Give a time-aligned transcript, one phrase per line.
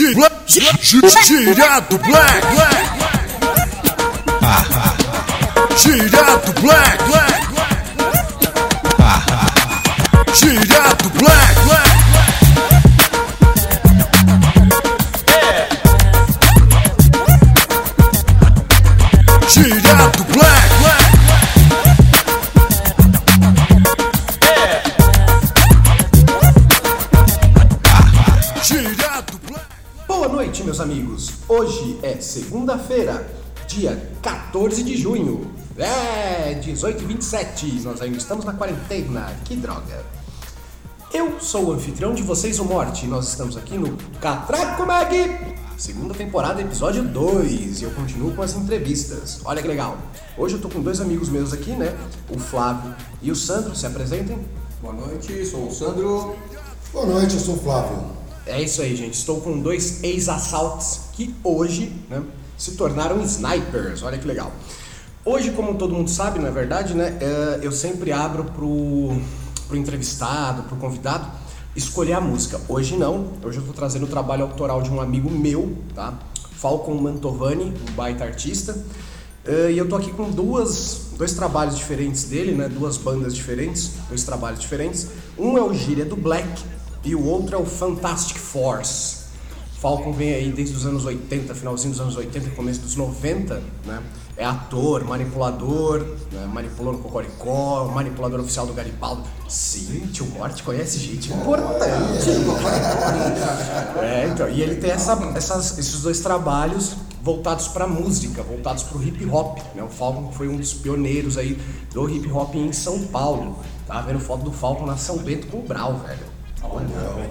[0.00, 2.42] Girado Black.
[5.76, 7.29] Girado Black.
[31.60, 33.30] Hoje é segunda-feira,
[33.68, 35.46] dia 14 de junho.
[35.76, 37.66] É, 18 e 27.
[37.82, 39.30] Nós ainda estamos na quarentena.
[39.44, 40.02] Que droga.
[41.12, 43.04] Eu sou o anfitrião de vocês, o Morte.
[43.04, 45.14] e Nós estamos aqui no Catraco Mag,
[45.76, 47.82] segunda temporada, episódio 2.
[47.82, 49.42] E eu continuo com as entrevistas.
[49.44, 49.98] Olha que legal.
[50.38, 51.94] Hoje eu tô com dois amigos meus aqui, né?
[52.30, 53.76] O Flávio e o Sandro.
[53.76, 54.38] Se apresentem.
[54.80, 56.34] Boa noite, sou o Sandro.
[56.90, 58.19] Boa noite, eu sou o Flávio.
[58.50, 59.14] É isso aí, gente.
[59.14, 62.20] Estou com dois ex-assaltos que hoje né,
[62.58, 64.02] se tornaram snipers.
[64.02, 64.50] Olha que legal.
[65.24, 69.16] Hoje, como todo mundo sabe, na verdade, né, é, eu sempre abro pro,
[69.68, 71.30] pro entrevistado, pro convidado,
[71.76, 72.60] escolher a música.
[72.68, 73.28] Hoje não.
[73.40, 76.18] Hoje eu estou trazendo o trabalho autoral de um amigo meu, tá?
[76.50, 78.76] Falcon Mantovani, um baita artista.
[79.44, 82.68] É, e eu tô aqui com duas, dois trabalhos diferentes dele, né?
[82.68, 85.06] Duas bandas diferentes, dois trabalhos diferentes.
[85.38, 86.64] Um é o Gíria do Black
[87.04, 89.20] e o outro é o Fantastic Force.
[89.80, 93.62] Falcon vem aí desde os anos 80, finalzinho dos anos 80 e começo dos 90,
[93.86, 94.02] né?
[94.36, 96.46] É ator, manipulador, né?
[96.52, 99.22] manipulou no Cocoricó, manipulador oficial do Garibaldo.
[99.48, 104.02] Sim, tio Morte conhece gente importante no Cocoricó.
[104.02, 108.98] É, então, e ele tem essa, essas, esses dois trabalhos voltados para música, voltados para
[108.98, 109.58] o hip hop.
[109.74, 109.82] Né?
[109.82, 111.58] O Falcon foi um dos pioneiros aí
[111.92, 113.58] do hip hop em São Paulo.
[113.86, 116.29] Tava vendo foto do Falcon na São Bento com o Brau, velho.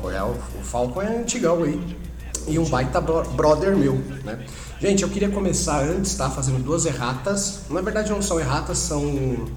[0.03, 1.79] Olha, o, o Falcon é antigão aí.
[2.47, 4.43] E um baita bro- brother meu, né?
[4.79, 6.29] Gente, eu queria começar antes, tá?
[6.29, 7.61] Fazendo duas erratas.
[7.69, 9.47] Na verdade não são erratas, são,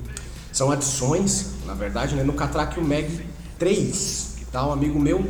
[0.52, 2.22] são adições, na verdade, né?
[2.22, 3.24] No Catraque o Meg
[3.58, 4.66] 3, tá?
[4.66, 5.24] Um amigo meu,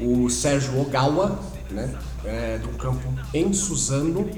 [0.00, 1.38] o Sérgio Ogawa,
[1.70, 1.94] né?
[2.24, 4.28] É, do campo em Suzano.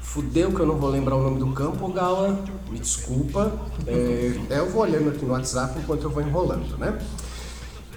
[0.00, 2.38] Fudeu que eu não vou lembrar o nome do campo, Ogawa.
[2.70, 3.52] Me desculpa.
[3.86, 6.96] É, eu vou olhando aqui no WhatsApp enquanto eu vou enrolando, né?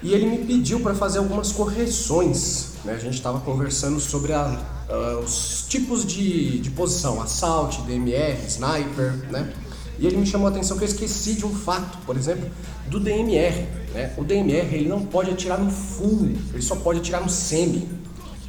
[0.04, 2.74] E ele me pediu para fazer algumas correções.
[2.86, 2.94] Né?
[2.94, 4.60] A gente estava conversando sobre a-
[4.90, 9.52] ah, os tipos de, de posição, assalto, DMR, sniper, né?
[10.00, 12.48] E ele me chamou a atenção que eu esqueci de um fato, por exemplo,
[12.88, 13.66] do DMR.
[13.94, 14.14] Né?
[14.16, 17.90] O DMR ele não pode atirar no full, ele só pode atirar no semi.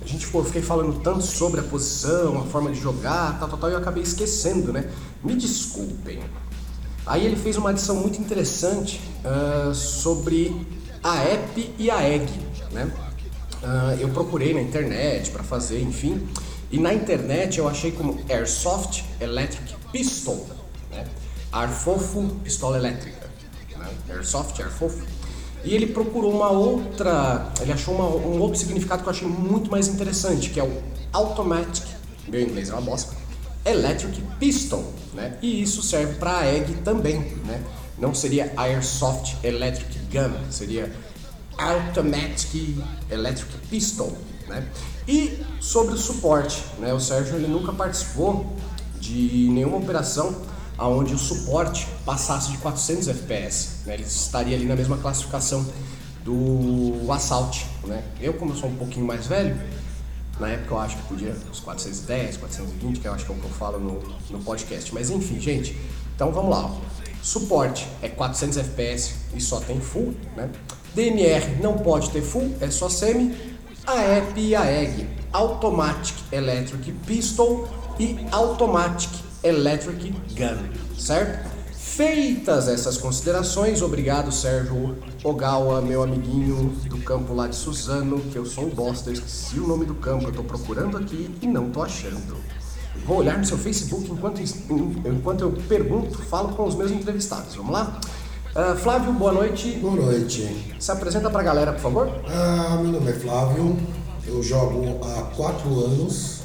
[0.03, 3.59] A gente eu fiquei falando tanto sobre a posição, a forma de jogar, tal, tal,
[3.59, 4.91] tal, e eu acabei esquecendo, né?
[5.25, 6.21] Me desculpem.
[7.07, 10.55] Aí ele fez uma adição muito interessante ah, sobre
[11.03, 12.29] a EP e a EG,
[12.73, 12.91] né?
[13.63, 16.27] Ah, eu procurei na internet para fazer, enfim,
[16.71, 20.47] e na internet eu achei como Airsoft Electric Pistol,
[20.91, 21.05] né?
[21.51, 23.27] Arfofo Pistola Elétrica,
[23.77, 23.89] né?
[24.11, 25.03] Airsoft, Arfofo.
[25.65, 29.71] E ele procurou uma outra, ele achou uma- um outro significado que eu achei muito
[29.71, 30.83] mais interessante, que é o
[31.13, 31.85] Automatic,
[32.29, 33.17] meu inglês é uma bosta,
[33.65, 35.37] Electric Pistol, né?
[35.43, 37.61] E isso serve para a EG também, né?
[37.99, 40.93] Não seria Airsoft Electric Gun, seria
[41.57, 42.79] Automatic
[43.11, 44.17] Electric Pistol,
[44.47, 44.67] né?
[45.07, 46.93] E sobre o suporte, né?
[46.93, 48.57] O Sérgio ele nunca participou
[49.01, 50.43] de nenhuma operação
[50.77, 53.95] aonde o suporte passasse de 400 FPS, né?
[53.95, 55.67] Ele estaria ali na mesma classificação
[56.25, 58.05] do Assault, né?
[58.21, 59.61] Eu como sou um pouquinho mais velho,
[60.39, 63.39] na época eu acho que podia uns 410, 420, que eu acho que é o
[63.39, 64.01] que eu falo no,
[64.31, 64.95] no podcast.
[64.95, 65.77] Mas enfim, gente.
[66.15, 66.77] Então vamos lá.
[67.29, 70.49] Suporte é 400 FPS e só tem full, né?
[70.95, 73.37] DMR não pode ter full, é só semi.
[73.87, 77.69] A EP e a EG, Automatic Electric Pistol
[77.99, 79.11] e Automatic
[79.45, 81.51] Electric Gun, certo?
[81.75, 88.47] Feitas essas considerações, obrigado Sérgio Ogawa, meu amiguinho do campo lá de Suzano, que eu
[88.47, 91.69] sou um bosta, eu esqueci o nome do campo, eu tô procurando aqui e não
[91.69, 92.39] tô achando.
[93.07, 97.55] Vou olhar no seu Facebook enquanto, enquanto eu pergunto, falo com os meus entrevistados.
[97.55, 98.01] Vamos lá?
[98.55, 99.79] Ah, Flávio, boa noite.
[99.81, 100.75] Boa noite.
[100.81, 102.23] Se apresenta pra galera, por favor.
[102.27, 103.77] Ah, meu nome é Flávio,
[104.27, 106.41] eu jogo há quatro anos,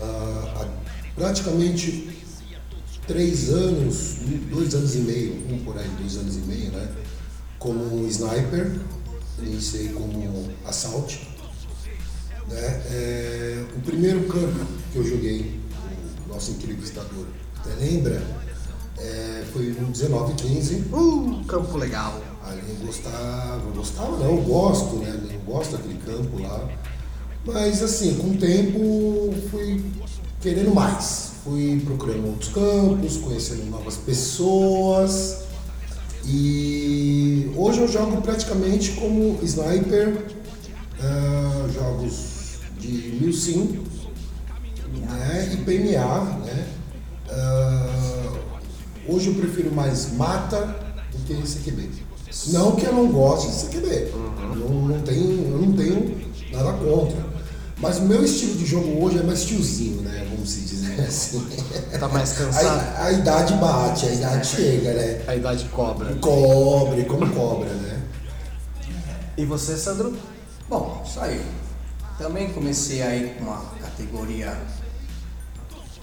[0.00, 0.66] ah, há
[1.18, 2.10] praticamente
[3.06, 4.16] três anos,
[4.50, 6.88] dois anos e meio, um por aí, dois anos e meio, né?
[7.58, 8.78] Como sniper,
[9.42, 11.28] iniciei como assault.
[12.48, 12.82] Né?
[12.90, 15.57] É, o primeiro campo que eu joguei,
[16.28, 17.26] nosso entrevistador
[17.60, 18.22] até lembra,
[18.98, 20.84] é, foi no 1915.
[20.92, 22.20] Uh, campo legal.
[22.44, 25.20] Ali eu gostava, gostava não, eu gosto, né?
[25.32, 26.68] Eu gosto daquele campo lá.
[27.44, 29.84] Mas assim, com o tempo fui
[30.40, 31.32] querendo mais.
[31.44, 35.42] Fui procurando outros campos, conhecendo novas pessoas.
[36.24, 40.26] E hoje eu jogo praticamente como sniper,
[41.00, 43.82] ah, jogos de mil sim
[44.96, 46.24] né, e PMA.
[46.44, 46.66] Né?
[47.30, 48.32] Ah,
[49.08, 50.76] hoje eu prefiro mais mata
[51.12, 51.90] do que CQB.
[52.48, 54.12] Não que eu não goste de CQB.
[54.56, 56.20] Não, não tenho, eu não tenho
[56.52, 57.26] nada contra.
[57.80, 60.26] Mas o meu estilo de jogo hoje é mais tiozinho, né?
[60.30, 61.46] Vamos se dizer assim.
[61.98, 62.66] Tá mais cansado?
[62.66, 65.22] A, a idade bate, a idade chega, né?
[65.28, 66.14] A idade cobra.
[66.16, 68.02] Cobre, como cobra, né?
[69.36, 70.16] E você, Sandro?
[70.68, 71.40] Bom, isso aí.
[72.18, 74.56] Também comecei aí com uma categoria.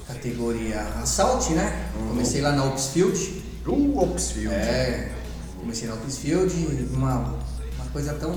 [0.07, 1.89] Categoria Assault, né?
[2.09, 3.43] Comecei lá na Upsfield.
[3.65, 4.53] O Oxfield.
[4.53, 5.11] É,
[5.59, 6.53] comecei na Upsfield,
[6.93, 7.39] uma,
[7.75, 8.31] uma coisa tão,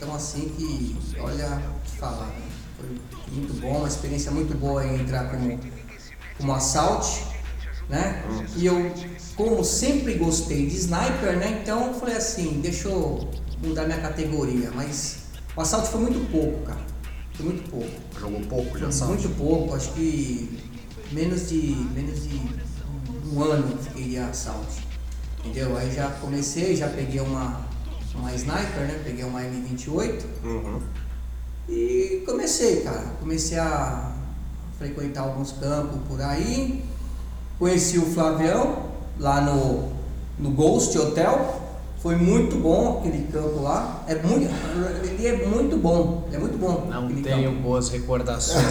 [0.00, 2.52] tão assim que, olha, te falar, né?
[2.78, 5.60] foi muito bom, uma experiência muito boa em entrar como,
[6.38, 7.24] como assault,
[7.88, 8.24] né?
[8.56, 8.92] E eu,
[9.36, 11.60] como sempre gostei de sniper, né?
[11.62, 13.28] Então eu falei assim, deixa eu
[13.62, 15.18] mudar minha categoria, mas
[15.54, 16.80] o assault foi muito pouco, cara,
[17.34, 17.90] foi muito pouco.
[18.18, 19.14] Jogou pouco de assalto?
[19.14, 20.71] Muito pouco, acho que
[21.12, 21.56] menos de,
[21.94, 22.40] menos de
[23.32, 24.66] um ano eu fiquei de assalto.
[25.40, 25.76] Entendeu?
[25.76, 27.60] Aí já comecei, já peguei uma,
[28.14, 29.00] uma sniper, né?
[29.04, 30.80] Peguei uma M28 Uhum.
[31.68, 33.04] e comecei, cara.
[33.20, 34.12] Comecei a
[34.78, 36.84] frequentar alguns campos por aí.
[37.58, 39.92] Conheci o Flavião lá no,
[40.38, 41.61] no Ghost Hotel.
[42.02, 44.02] Foi muito bom aquele campo lá.
[44.08, 44.52] É muito,
[45.04, 46.24] ele é muito bom.
[46.32, 46.88] É muito bom.
[46.90, 47.62] Não tenho campo.
[47.62, 48.66] boas recordações.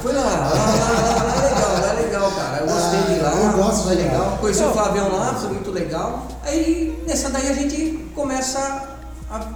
[0.00, 2.58] Foi lá, lá, lá, lá, lá é legal, lá é legal, cara.
[2.58, 3.32] Eu gostei de lá.
[3.34, 4.38] Ah, eu gosto foi legal.
[4.40, 6.28] Conheci o Flavião lá, foi muito legal.
[6.44, 8.96] Aí nessa daí a gente começa
[9.28, 9.48] a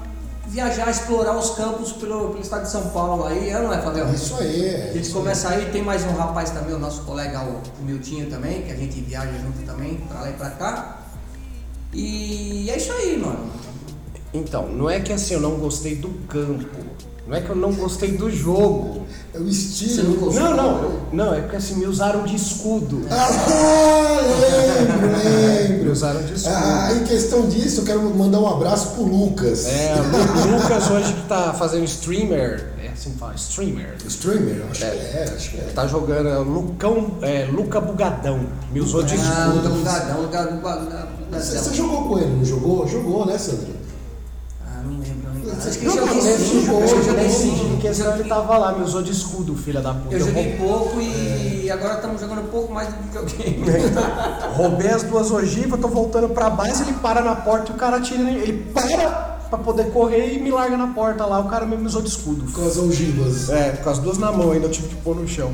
[0.49, 4.09] viajar, explorar os campos pelo, pelo estado de São Paulo aí, é, não é, Flavião?
[4.09, 4.67] É isso aí.
[4.67, 7.85] é A gente começa aí, tem mais um rapaz também, o nosso colega, o, o
[7.85, 11.02] Miltinho também, que a gente viaja junto também, pra lá e pra cá.
[11.93, 13.51] E é isso aí, mano.
[14.33, 16.67] então, não é que assim eu não gostei do campo.
[17.29, 19.03] Não é que eu não gostei do jogo.
[19.33, 19.91] É o estilo.
[19.95, 20.43] Você não gostou?
[20.43, 21.01] Não, não.
[21.13, 23.07] Não, é porque assim me usaram de escudo.
[23.11, 25.93] Ah, lembro, Me lembro.
[25.93, 26.55] usaram de escudo.
[26.57, 29.67] Ah, em questão disso, eu quero mandar um abraço pro Lucas.
[29.67, 32.72] É, o Lu- Lucas hoje que tá fazendo streamer.
[33.03, 33.97] É assim fala, streamer.
[34.07, 35.73] Streamer, acho que é, acho que é.
[35.75, 38.47] Tá jogando é, Lucão, é, Luca Bugadão.
[38.73, 39.69] Me usou de Ah, escudo.
[39.71, 41.09] bugadão, bugadão, bugadão.
[41.33, 42.87] Você, você jogou com ele, não jogou?
[42.87, 43.75] Jogou, né, Sandra?
[44.65, 45.53] Ah, não lembro ainda.
[45.53, 47.75] Você Acho que jogou, joguei sim, Jogou, acho que joguei jogou, sim.
[47.75, 50.15] Em questão ele tava lá, me usou de escudo, filha da puta.
[50.15, 53.65] Eu joguei pouco e agora estamos jogando um pouco mais do videogame.
[54.55, 58.01] Roubei as duas ogivas, tô voltando pra base, ele para na porta e o cara
[58.01, 58.31] tira.
[58.31, 61.39] Ele para pra poder correr e me larga na porta lá.
[61.41, 62.51] O cara me usou de escudo.
[62.53, 63.51] Com as ogivas.
[63.51, 65.53] É, com as duas na mão ainda eu tive que pôr no chão.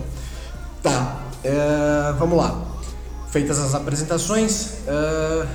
[0.82, 2.62] Tá, é, vamos lá.
[3.30, 5.46] Feitas as apresentações, é,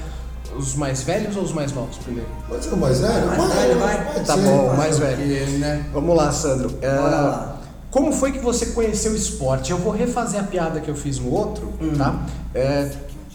[0.58, 2.30] os mais velhos ou os mais novos primeiro?
[2.48, 3.28] Pode ser o mais velho?
[3.28, 4.14] Mais velho, vai.
[4.14, 4.42] pode Tá ser.
[4.42, 5.18] bom, mais velho.
[5.18, 5.86] Porque, né?
[5.94, 6.78] Vamos lá, Sandro.
[6.82, 7.62] É, Bora lá.
[7.90, 9.72] Como foi que você conheceu o esporte?
[9.72, 11.94] Eu vou refazer a piada que eu fiz no outro, Hum.
[11.98, 12.26] tá?
[12.54, 12.92] É,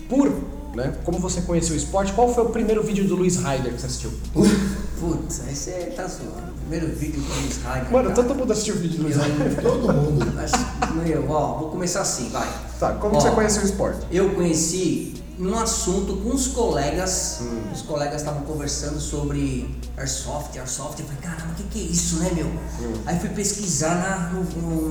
[0.08, 0.30] por,
[0.74, 0.92] né?
[1.04, 2.12] Como você conheceu o esporte?
[2.12, 4.10] Qual foi o primeiro vídeo do Luiz Ryder que você assistiu?
[5.00, 6.48] Putz, aí você tá zoando.
[6.60, 7.90] Primeiro vídeo do Luiz Rainer.
[7.92, 8.22] Mano, cara.
[8.22, 9.62] todo mundo assistiu o vídeo do Luiz Ryder.
[9.62, 10.38] Todo mundo.
[10.38, 12.48] Acho que não eu, ó, vou começar assim, vai.
[12.78, 14.06] Tá, como Ó, que você conheceu o esporte?
[14.10, 17.38] Eu conheci num assunto com os colegas.
[17.40, 17.60] Hum.
[17.72, 21.00] Os colegas estavam conversando sobre Airsoft, Airsoft.
[21.00, 22.46] Eu falei, caramba, o que, que é isso, né, meu?
[22.46, 22.92] Hum.
[23.06, 24.44] Aí fui pesquisar na- no,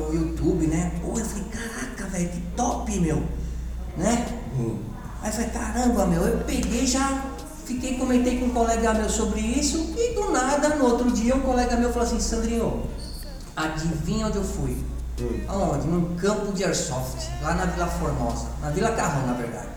[0.08, 0.94] no YouTube, né?
[1.02, 3.22] Pô, eu falei, caraca, velho, que top, meu.
[3.98, 4.26] Né?
[4.58, 4.78] Hum.
[5.22, 7.24] Aí eu falei, caramba, meu, eu peguei já.
[7.68, 11.42] Fiquei, comentei com um colega meu sobre isso e do nada, no outro dia, um
[11.42, 12.90] colega meu falou assim, Sandrinho,
[13.54, 14.78] adivinha onde eu fui?
[15.50, 15.86] Aonde?
[15.86, 19.68] Num campo de airsoft, lá na Vila Formosa, na Vila Carrão, na verdade.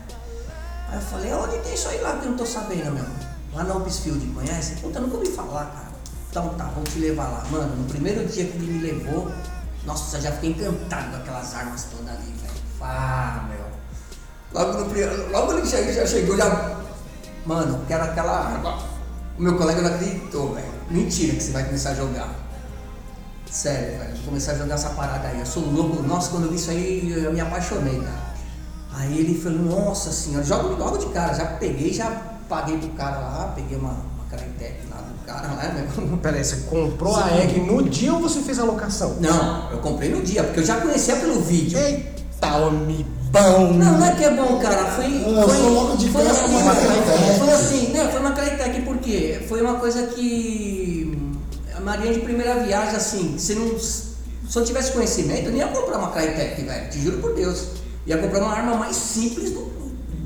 [0.87, 3.05] Aí eu falei, onde tem isso aí lá que eu não tô sabendo, meu?
[3.53, 4.75] Lá na Upsfield, conhece?
[4.75, 5.91] Puta, nunca ouvi falar, cara.
[6.29, 7.43] Então tá, vou te levar lá.
[7.51, 9.29] Mano, no primeiro dia que ele me levou,
[9.85, 12.53] nossa, já fiquei encantado com aquelas armas todas ali, velho.
[12.79, 13.65] Ah, meu.
[14.53, 16.80] Logo, no, logo ele chegou, já chegou, já.
[17.45, 18.77] Mano, quero aquela arma.
[19.37, 20.67] O meu colega não acreditou, velho.
[20.89, 22.29] Mentira que você vai começar a jogar.
[23.49, 24.15] Sério, velho.
[24.17, 25.39] Vou começar a jogar essa parada aí.
[25.39, 26.03] Eu sou louco.
[26.03, 28.31] Nossa, quando eu vi isso aí, eu me apaixonei, cara.
[28.93, 31.33] Aí ele falou, nossa senhora, jogo logo de cara.
[31.33, 32.11] Já peguei, já
[32.47, 35.87] paguei pro cara lá, peguei uma, uma Crytek lá do cara lá, né?
[36.21, 39.15] Pera aí, você comprou a egg no dia ou você fez a locação?
[39.19, 41.79] Não, eu comprei no dia, porque eu já conhecia pelo vídeo.
[41.79, 43.73] Eita, homem bom!
[43.73, 44.85] Não, não é que é bom, cara.
[44.91, 45.05] Foi.
[45.05, 47.39] Foi, logo de foi assim, uma Crytek.
[47.39, 48.09] Foi assim, né?
[48.11, 49.45] Foi uma Crytek, por quê?
[49.47, 51.17] Foi uma coisa que.
[51.73, 53.77] A A Marinha de primeira viagem, assim, se não.
[53.79, 54.11] Se
[54.53, 56.89] eu tivesse conhecimento, eu nem ia comprar uma Crytek, velho.
[56.89, 57.67] Te juro por Deus.
[58.05, 59.71] Ia comprar uma arma mais simples do.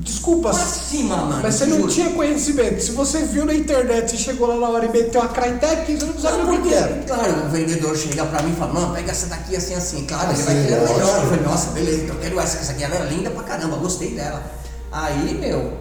[0.06, 1.40] Desculpa, Pra cima, mano.
[1.42, 1.92] mas você não juro.
[1.92, 2.80] tinha conhecimento.
[2.80, 6.04] Se você viu na internet e chegou lá na hora e meteu a Crytek, você
[6.06, 7.02] não sabe Não, o que porque, era.
[7.06, 10.04] claro, o vendedor chega pra mim e fala, mano, pega essa daqui assim, assim.
[10.06, 11.22] Claro, ele vai querer melhor.
[11.22, 13.76] Eu falei, nossa, beleza, então eu quero essa, essa aqui ela é linda pra caramba,
[13.78, 14.42] gostei dela.
[14.92, 15.72] Aí, meu,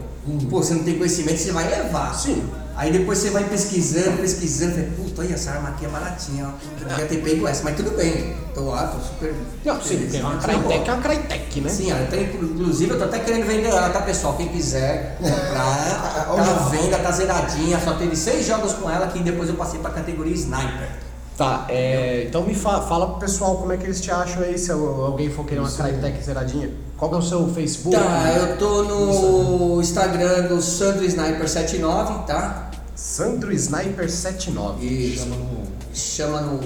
[0.50, 2.14] pô, você não tem conhecimento, você vai levar.
[2.18, 2.44] Sim.
[2.78, 6.82] Aí depois você vai pesquisando, pesquisando, falei, puta, olha, essa arma aqui é baratinha, ó.
[6.82, 8.36] Eu devia ter pego essa, mas tudo bem.
[8.54, 9.34] Tô lá, tô super.
[9.64, 10.48] Não, sim, tem uma Tá.
[10.50, 11.70] Crytek, é uma Crytek, né?
[11.70, 14.36] Sim, eu tenho, inclusive eu tô até querendo vender ela, tá pessoal?
[14.36, 16.44] Quem quiser comprar, Olha.
[16.44, 19.92] tá venda, tá zeradinha, só teve seis jogos com ela que depois eu passei pra
[19.92, 20.90] categoria Sniper.
[21.38, 24.58] Tá, é, então me fa- fala pro pessoal como é que eles te acham aí,
[24.58, 26.70] se alguém for querer uma Crytek zeradinha.
[26.98, 27.96] Qual que é o seu Facebook?
[27.98, 32.72] Tá, eu tô no Instagram do Sandro Sniper 79, tá?
[32.96, 34.86] Sandro Sniper 79.
[34.86, 36.60] E Chama no- chama no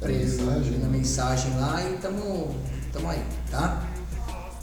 [0.00, 0.78] Na mensagem.
[0.78, 2.54] na mensagem lá e tamo,
[2.92, 3.82] tamo aí, tá?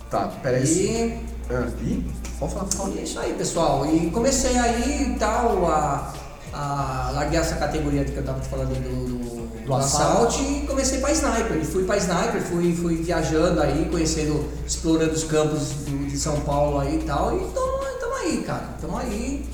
[0.09, 0.63] Tá, peraí.
[0.65, 2.05] E Ah, e?
[2.39, 2.89] Pode falar, fala.
[2.95, 3.85] E é isso aí, pessoal.
[3.85, 6.13] E comecei aí e tal, a,
[6.53, 9.38] a larguei essa categoria que eu tava te falando do, do,
[9.69, 10.41] do assalto.
[10.41, 11.57] e comecei pra sniper.
[11.57, 16.79] E fui pra sniper, fui, fui viajando aí, conhecendo, explorando os campos de São Paulo
[16.79, 17.35] aí e tal.
[17.35, 18.69] E tamo, tamo aí, cara.
[18.81, 19.47] Tamo aí.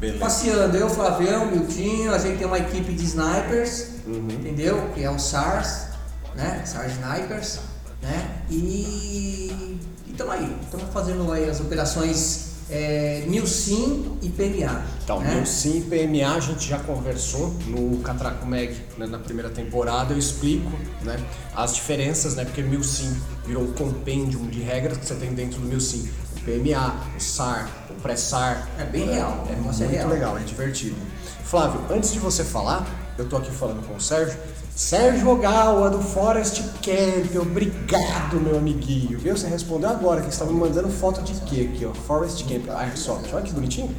[0.00, 0.20] Beleza.
[0.20, 4.90] Passeando, eu, Flavião, Miltinho, a gente tem uma equipe de snipers, entendeu?
[4.94, 5.88] Que é o SARS,
[6.36, 6.62] né?
[6.64, 7.58] SARS Snipers,
[8.00, 8.42] né?
[8.48, 9.76] E
[10.08, 14.82] estamos aí, estamos fazendo aí as operações é, Nilsim e PMA.
[15.02, 15.34] Então, né?
[15.40, 20.18] no Sim PMA a gente já conversou no Catraco Mag né, na primeira temporada, eu
[20.18, 20.70] explico
[21.02, 21.18] né,
[21.54, 25.66] as diferenças, né, porque MilSim virou um compêndio de regras que você tem dentro do
[25.66, 26.08] MilSim.
[26.36, 28.68] O PMA, o SAR, o Pré-SAR.
[28.78, 30.08] É bem real, É negócio muito é real.
[30.08, 30.96] legal, é divertido.
[31.44, 34.38] Flávio, antes de você falar, eu tô aqui falando com o Sérgio.
[34.82, 39.18] Sérgio Ogawa do Forest Camp, obrigado meu amiguinho.
[39.18, 39.36] Viu?
[39.36, 41.92] Você respondeu agora que você estava me mandando foto de quê aqui, ó?
[41.92, 43.28] Forest Camp, Airsoft.
[43.34, 43.90] Olha que bonitinho.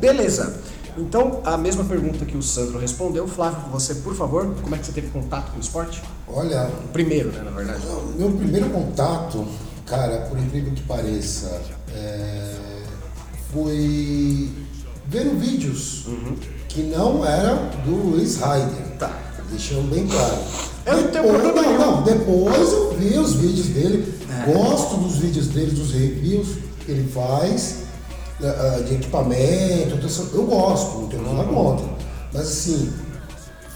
[0.00, 0.60] Beleza.
[0.96, 4.84] Então, a mesma pergunta que o Sandro respondeu, Flávio, você, por favor, como é que
[4.86, 6.02] você teve contato com o esporte?
[6.26, 7.80] Olha, O primeiro, né, na verdade.
[8.16, 9.46] meu primeiro contato,
[9.86, 11.62] cara, por incrível que pareça,
[11.94, 12.52] é,
[13.52, 14.50] foi
[15.06, 16.06] vendo vídeos
[16.68, 18.98] que não eram do Luiz Ryder.
[18.98, 19.27] Tá.
[19.50, 20.38] Deixando bem claro.
[20.86, 21.78] Eu não tenho Depois- problema não, nenhum.
[21.78, 24.14] não, depois eu vi os vídeos dele,
[24.52, 26.48] gosto dos vídeos dele, dos reviews
[26.84, 27.76] que ele faz,
[28.42, 29.98] eh, ah, de equipamento,
[30.34, 31.86] eu gosto, não tenho nada contra.
[32.32, 32.92] Mas assim,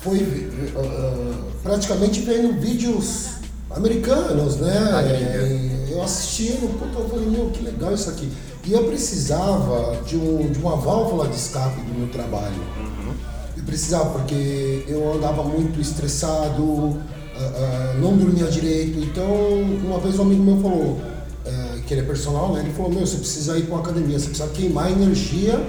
[0.03, 3.27] foi eh, ah, praticamente vendo vídeos
[3.71, 5.85] americanos, né?
[5.89, 8.31] E Eu assistindo, puta, eu falei, meu, que legal isso aqui.
[8.65, 12.55] E eu precisava de, um, de uma válvula de escape do meu trabalho.
[12.79, 13.32] Eu
[13.65, 16.99] precisava, porque eu andava muito estressado,
[17.37, 18.99] ah, ah, não dormia direito.
[18.99, 21.01] Então, uma vez um amigo meu falou,
[21.45, 22.61] eh, que ele é personal, né?
[22.61, 25.61] Ele falou, meu, você precisa ir para uma academia, você precisa queimar energia,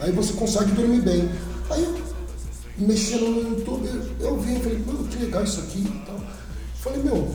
[0.00, 1.28] aí você consegue dormir bem.
[1.70, 1.94] Aí eu,
[2.78, 3.88] mexendo no YouTube,
[4.20, 6.20] eu vi, eu falei, meu, que legal isso aqui e tal.
[6.80, 7.28] Falei, meu,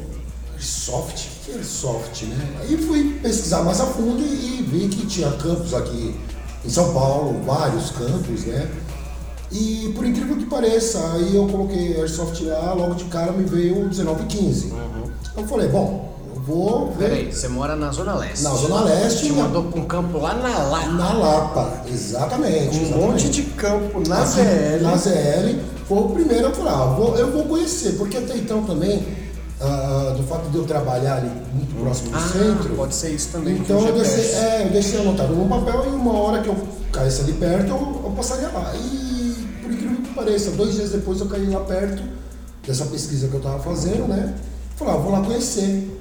[0.54, 1.28] Airsoft?
[1.28, 2.58] O que Airsoft, né?
[2.62, 6.16] Aí fui pesquisar mais a fundo e vi que tinha campos aqui
[6.66, 8.70] em São Paulo, vários campos, né?
[9.54, 13.76] E por incrível que pareça, aí eu coloquei Airsoft lá, logo de cara me veio
[13.76, 14.74] o 1915.
[15.38, 18.44] Eu falei, bom, eu vou ver Peraí, você mora na Zona Leste.
[18.44, 20.88] na Zona Leste, Te na, mandou pra um campo lá na Lapa.
[20.88, 22.78] na Lapa, exatamente.
[22.78, 22.98] Um exatamente.
[22.98, 24.82] monte de campo na Aqui, ZL.
[24.84, 28.64] Na ZL, foi o primeiro eu falei, ah, vou- eu vou conhecer, porque até então
[28.64, 29.06] também,
[29.62, 32.70] ah, do fato de eu trabalhar ali muito próximo do Ah, centro.
[32.76, 33.56] pode ser isso também.
[33.58, 36.56] Então eu deixei, é, eu deixei anotado no papel e uma hora que eu
[36.92, 38.72] caísse ali perto, eu, eu passaria lá.
[38.76, 39.03] E
[40.14, 42.04] pareça, dois dias depois eu caí lá perto
[42.66, 44.34] dessa pesquisa que eu estava fazendo, né?
[44.76, 46.00] Falei, ah, vou lá conhecer.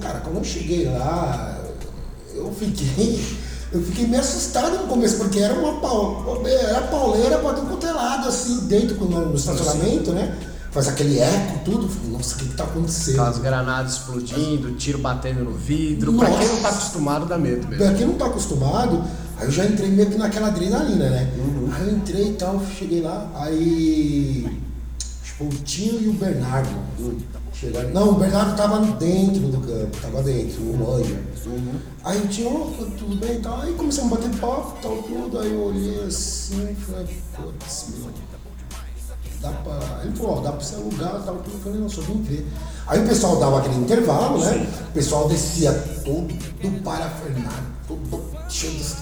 [0.00, 1.60] Cara, quando eu cheguei lá,
[2.34, 3.42] eu fiquei.
[3.72, 7.86] Eu fiquei meio assustado no começo, porque era uma pau, era pauleira para tudo quanto
[7.86, 10.38] é lado, assim, dentro no, no estacionamento, né?
[10.70, 11.88] Faz aquele eco, tudo.
[11.88, 13.20] Falei, Nossa, o que, que tá acontecendo?
[13.20, 16.12] Aquelas granadas explodindo, tiro batendo no vidro.
[16.14, 17.84] Pra quem não tá acostumado, dá medo mesmo.
[17.84, 19.04] Pra quem não tá acostumado,
[19.42, 21.32] aí eu já entrei meio que naquela adrenalina, né?
[21.74, 24.60] Aí eu entrei e tal, cheguei lá, aí.
[25.36, 26.70] Foi o Tinho e o Bernardo.
[27.52, 27.90] Chegaram.
[27.90, 31.20] Não, o Bernardo tava dentro do campo, tava dentro, no manja.
[32.04, 33.60] Aí o Tinho, ó, tudo bem e tal.
[33.60, 35.38] Aí começamos a bater papo e tal, tudo.
[35.38, 38.10] Aí eu olhei assim e falei, putz, meu.
[39.40, 40.02] Dá pra...
[40.04, 41.56] Ele falou, ó, dá pra você alugar e tal, tudo.
[41.56, 42.46] Eu falei, não, só vim ver.
[42.86, 44.68] Aí o pessoal dava aquele intervalo, né?
[44.88, 45.72] O pessoal descia
[46.04, 48.80] todo parafernário, todo cheio.
[48.80, 49.01] Falei,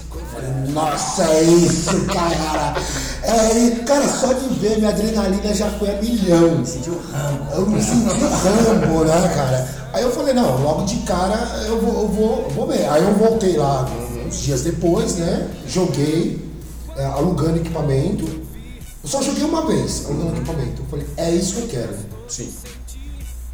[0.69, 2.75] nossa, é isso, cara.
[3.23, 6.65] É, cara, só de ver minha adrenalina já foi a milhão.
[6.65, 7.51] Sentiu Rambo.
[7.53, 9.67] Eu me senti rambo, né, cara?
[9.93, 11.35] Aí eu falei, não, logo de cara
[11.67, 12.87] eu vou, eu vou, eu vou ver.
[12.89, 13.85] Aí eu voltei lá
[14.25, 15.49] uns dias depois, né?
[15.67, 16.41] Joguei,
[16.95, 18.25] é, alugando equipamento.
[19.03, 20.81] Eu só joguei uma vez, alugando equipamento.
[20.81, 21.95] Eu falei, é isso que eu quero.
[22.27, 22.49] Sim.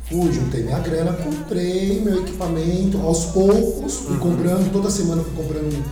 [0.10, 5.84] Fui, juntei minha grana, comprei meu equipamento aos poucos, fui comprando, toda semana fui comprando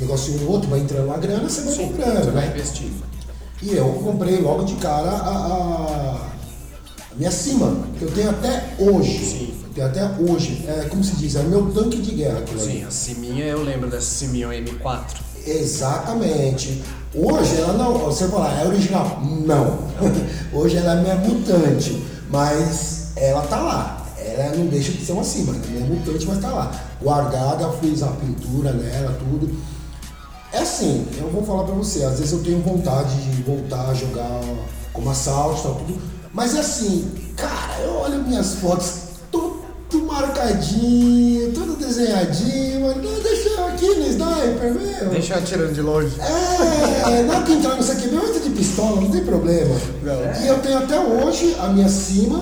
[0.00, 1.86] negocinho ou outro, vai entrando uma grana, você vai Sim.
[1.88, 2.52] comprando, Você vai né?
[2.54, 3.04] investindo.
[3.62, 6.30] E eu comprei logo de cara a, a-
[7.12, 9.18] a minha cima, que eu tenho até hoje.
[9.24, 9.54] Sim.
[9.74, 10.64] Tenho até hoje.
[10.68, 12.38] É, como se diz, é o meu tanque de guerra.
[12.38, 12.72] aquilo ali.
[12.78, 15.04] Sim, a Siminha eu lembro dessa Siminha M4.
[15.46, 16.82] Exatamente.
[17.14, 19.20] Hoje ela não, você fala, é original?
[19.22, 19.78] Não.
[20.52, 24.06] Hoje ela é minha mutante, mas ela tá lá.
[24.18, 26.72] Ela não deixa de ser uma cima, é minha mutante, mas tá lá.
[27.02, 29.54] Guardada, fiz a pintura nela, tudo.
[30.54, 33.94] É assim, eu vou falar pra você, às vezes eu tenho vontade de voltar a
[33.94, 34.40] jogar
[34.92, 36.00] como assalto e tal, tudo.
[36.32, 38.92] Mas é assim, cara, eu olho minhas fotos,
[39.32, 39.64] tudo
[40.06, 45.10] marcadinho, tudo desenhadinho, mas não, deixa eu aqui no sniper, meu.
[45.10, 46.14] Deixa eu atirando de longe.
[46.20, 49.74] É, na hora que entrar nisso aqui, meu entra de pistola, não tem problema.
[50.40, 52.38] E eu tenho até hoje a minha cima,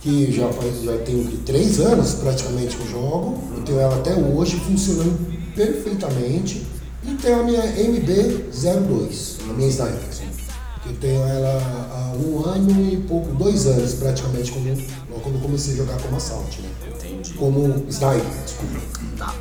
[0.00, 3.38] que já faz, já tenho três anos praticamente que eu jogo.
[3.54, 6.74] Eu tenho ela até hoje funcionando perfeitamente.
[7.06, 10.16] E tenho a minha MB-02, a minha sniper.
[10.86, 11.58] Eu tenho ela
[11.92, 16.60] há um ano e pouco, dois anos praticamente, quando, quando comecei a jogar como assalto,
[16.62, 16.68] né?
[16.94, 17.34] Entendi.
[17.34, 18.80] Como sniper, desculpa.
[19.18, 19.34] Tá.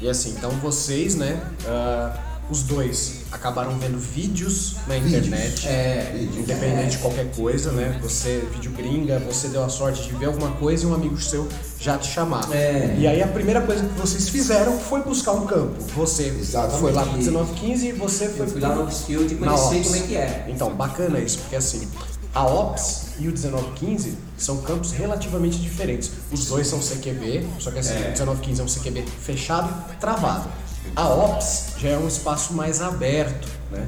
[0.00, 1.40] E assim, então vocês, né?
[1.66, 2.16] ah,
[2.50, 5.26] os dois acabaram vendo vídeos na Vídeos.
[5.26, 5.68] internet.
[5.68, 6.38] É, vídeos.
[6.38, 7.98] Independente de qualquer coisa, né?
[8.02, 11.46] Você, vídeo gringa, você deu a sorte de ver alguma coisa e um amigo seu
[11.80, 12.50] já te chamar.
[12.52, 12.96] É.
[12.98, 15.80] E aí a primeira coisa que vocês fizeram foi buscar um campo.
[15.94, 16.80] Você Exatamente.
[16.80, 19.96] foi lá pro 1915 e você foi Eu fui lá no Oxfield e conheci como
[19.96, 20.46] é que é.
[20.48, 21.88] Então, bacana isso, porque assim,
[22.34, 26.10] a Ops e o 1915 são campos relativamente diferentes.
[26.30, 30.48] Os dois são CQB, só que assim, o 1915 é um CQB fechado travado.
[30.96, 33.86] A Ops já é um espaço mais aberto, né?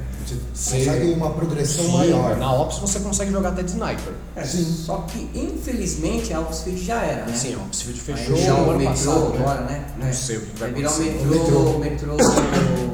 [0.53, 2.37] Você consegue uma progressão Sim, maior.
[2.37, 4.13] Na Ops você consegue jogar até de sniper.
[4.35, 4.63] É, Sim.
[4.85, 7.33] Só que, infelizmente, a Oxfield já era, né?
[7.35, 9.85] Sim, a Oxfield Aí fechou já o ano metrô passado, agora, né?
[9.97, 11.27] Não sei o que vai Vai virar o acontecer.
[11.27, 12.43] metrô, metrô, têxtil.
[12.43, 12.90] Então,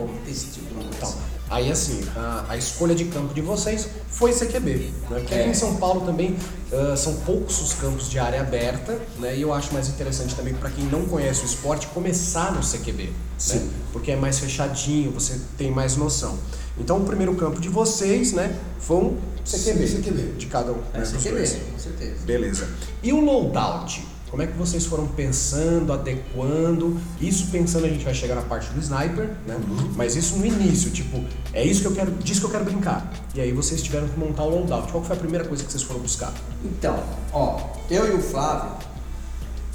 [1.49, 4.91] aí assim, a, a escolha de campo de vocês foi CQB, né?
[5.19, 5.47] Porque aqui É.
[5.47, 6.36] em São Paulo também
[6.71, 9.36] ah, são poucos os campos de área aberta, né?
[9.38, 13.03] E eu acho mais interessante também para quem não conhece o esporte começar no CQB,
[13.03, 13.10] né?
[13.38, 13.69] Sim.
[13.93, 16.38] Porque é mais fechadinho, você tem mais noção.
[16.79, 20.21] Então o primeiro campo de vocês, né, foi um CQB, Sim, CQB.
[20.38, 20.79] de cada um.
[20.93, 21.39] É né, CQB,
[21.71, 22.15] com certeza.
[22.25, 22.67] Beleza.
[23.01, 24.05] E o loadout?
[24.29, 26.99] Como é que vocês foram pensando, adequando?
[27.19, 29.57] Isso pensando, a gente vai chegar na parte do sniper, né?
[29.95, 33.13] Mas isso no início, tipo, é isso que eu quero, disso que eu quero brincar.
[33.33, 34.91] E aí vocês tiveram que montar o loadout.
[34.91, 36.33] Qual foi a primeira coisa que vocês foram buscar?
[36.65, 37.57] Então, ó,
[37.89, 38.75] eu e o Flávio,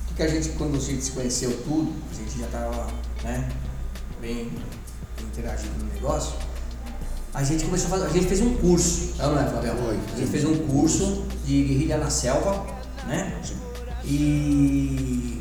[0.08, 2.88] que, que a gente, quando a gente se conheceu tudo, a gente já tava,
[3.24, 3.48] né,
[4.20, 4.52] bem
[5.18, 6.34] interagindo no negócio,
[7.32, 9.72] a gente começou a fazer, a gente fez um curso, não é, Flávio?
[10.12, 12.66] A gente fez um curso de guerrilha na selva,
[13.06, 13.40] né?
[14.04, 15.40] E,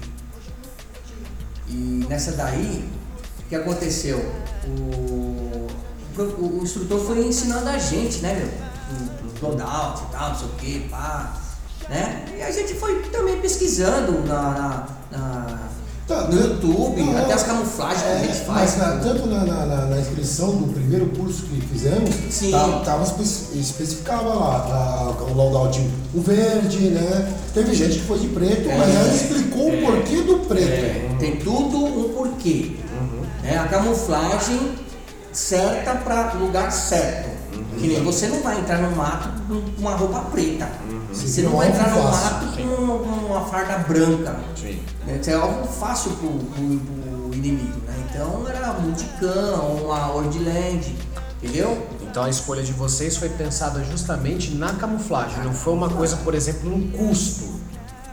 [1.67, 2.87] e nessa daí,
[3.39, 4.17] o que aconteceu?
[4.65, 5.67] O,
[6.17, 8.71] o, o instrutor foi ensinando a gente, né, meu?
[9.41, 11.33] O loadout e tal, não sei o que, pá,
[11.89, 12.25] né?
[12.37, 15.69] E a gente foi também pesquisando na, na- na-
[16.11, 18.75] Tá, no YouTube, não, até as camuflagens que a gente faz.
[18.75, 22.51] Mas na- tanto na, na- na- na inscrição do primeiro curso que fizemos, Sim.
[22.51, 24.59] tá- tava espe- especificava lá
[25.17, 25.79] tá, o loadout
[26.13, 27.33] o verde, né?
[27.53, 28.77] Teve gente que foi de preto, É.
[28.77, 30.67] mas ela explicou o porquê do preto.
[30.69, 32.75] É, tem tudo um porquê.
[33.41, 33.57] né?
[33.57, 34.59] A camuflagem
[35.31, 37.31] certa para lugar certo.
[37.79, 40.67] Que nem você não vai entrar no mato com uma roupa preta.
[41.11, 44.35] Você Sim, não vai alvo entrar no mato com uma farda branca.
[44.55, 44.79] Sim.
[45.05, 45.17] né?
[45.19, 47.79] Isso é algo fácil pro, pro- pro inimigo.
[47.87, 47.93] Né?
[48.09, 50.95] Então era multicam, uma Ordland,
[51.41, 51.87] entendeu?
[52.01, 55.43] Então a escolha de vocês foi pensada justamente na camuflagem.
[55.43, 57.61] Não foi uma coisa, por exemplo, no custo.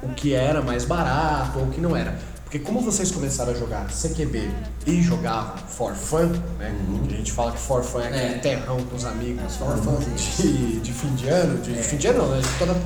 [0.02, 2.16] O que era mais barato ou o que não era.
[2.48, 4.48] Porque como vocês começaram a jogar CQB
[4.87, 6.74] e jogavam for fun, né?
[7.06, 8.38] A gente fala que for fun é aquele É.
[8.38, 9.56] terrão com os amigos.
[9.56, 10.16] For funzinho.
[10.38, 12.40] de, de fim de ano, de, de fim de ano não, né?
[12.40, 12.76] De toda-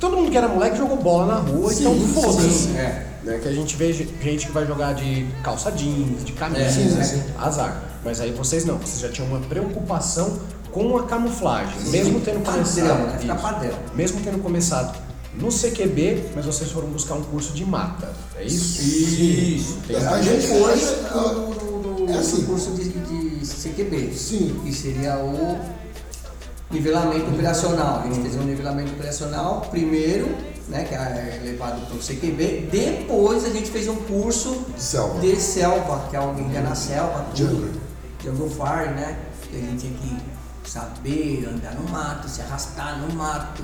[0.00, 2.68] todo mundo que era moleque jogou bola na rua, Sim, então foda-se.
[2.78, 3.06] é.
[3.24, 3.38] Né?
[3.42, 6.70] Que a gente vê ge- gente que vai jogar de calça jeans, de camisa, É,
[6.70, 7.04] sim, né?
[7.04, 7.22] sim.
[7.38, 7.82] azar.
[8.02, 10.38] Mas aí vocês não, vocês já tinham uma preocupação
[10.72, 12.88] com a camuflagem, mesmo tendo começado.
[12.88, 13.34] Padrão, né?
[13.40, 13.78] Padrão.
[13.94, 15.03] Mesmo tendo começado
[15.40, 18.12] no CQB, mas vocês foram buscar um curso de mata.
[18.36, 18.82] É isso?
[18.82, 19.78] Isso.
[19.84, 20.04] Entendi.
[20.06, 22.42] A gente do- do do, É assim.
[22.44, 24.12] curso de, de CQB.
[24.14, 24.60] Sim.
[24.64, 25.58] Que seria o
[26.70, 28.00] nivelamento operacional.
[28.00, 30.34] A gente fez um nivelamento operacional primeiro,
[30.68, 32.68] né, que é levado para o CQB.
[32.70, 35.20] Depois a gente fez um curso De selva.
[35.20, 37.46] de selva, que é o Guia na Selva, tudo.
[37.50, 37.70] Jungle.
[38.24, 39.18] Jungle Fire, né?
[39.50, 40.16] Que a gente tinha que
[40.64, 43.62] saber andar no mato, se arrastar no mato,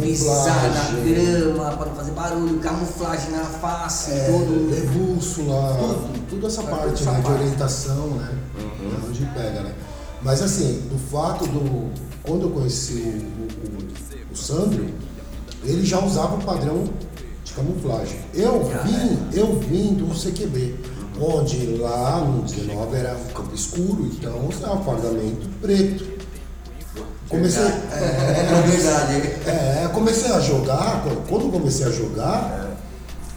[0.00, 4.70] pisar na grama para não fazer barulho, camuflagem na face, É, todo.
[4.70, 7.40] ler bússola, tudo, essa É, parte essa né, de parte.
[7.42, 8.38] orientação, né?
[8.58, 9.74] É onde pega, né?
[10.22, 11.90] Mas assim, do fato do.
[12.22, 14.86] Quando eu conheci o, o, o- Sandro,
[15.62, 16.84] ele já usava o padrão
[17.44, 18.18] de camuflagem.
[18.32, 20.74] Eu vim, eu vim do CQB,
[21.20, 26.13] onde lá no 19 era um campo escuro, então é um fardamento preto.
[27.34, 27.62] Comecei.
[27.64, 29.14] É verdade.
[29.46, 32.68] É, comecei a jogar, quando- comecei a jogar,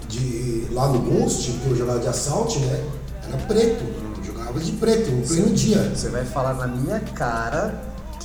[0.08, 2.84] de, lá no Ghost, que eu jogava de assalto, né?
[3.28, 3.84] Era preto,
[4.26, 5.92] jogava de preto, no pleno dia.
[5.94, 7.74] Você vai falar na minha cara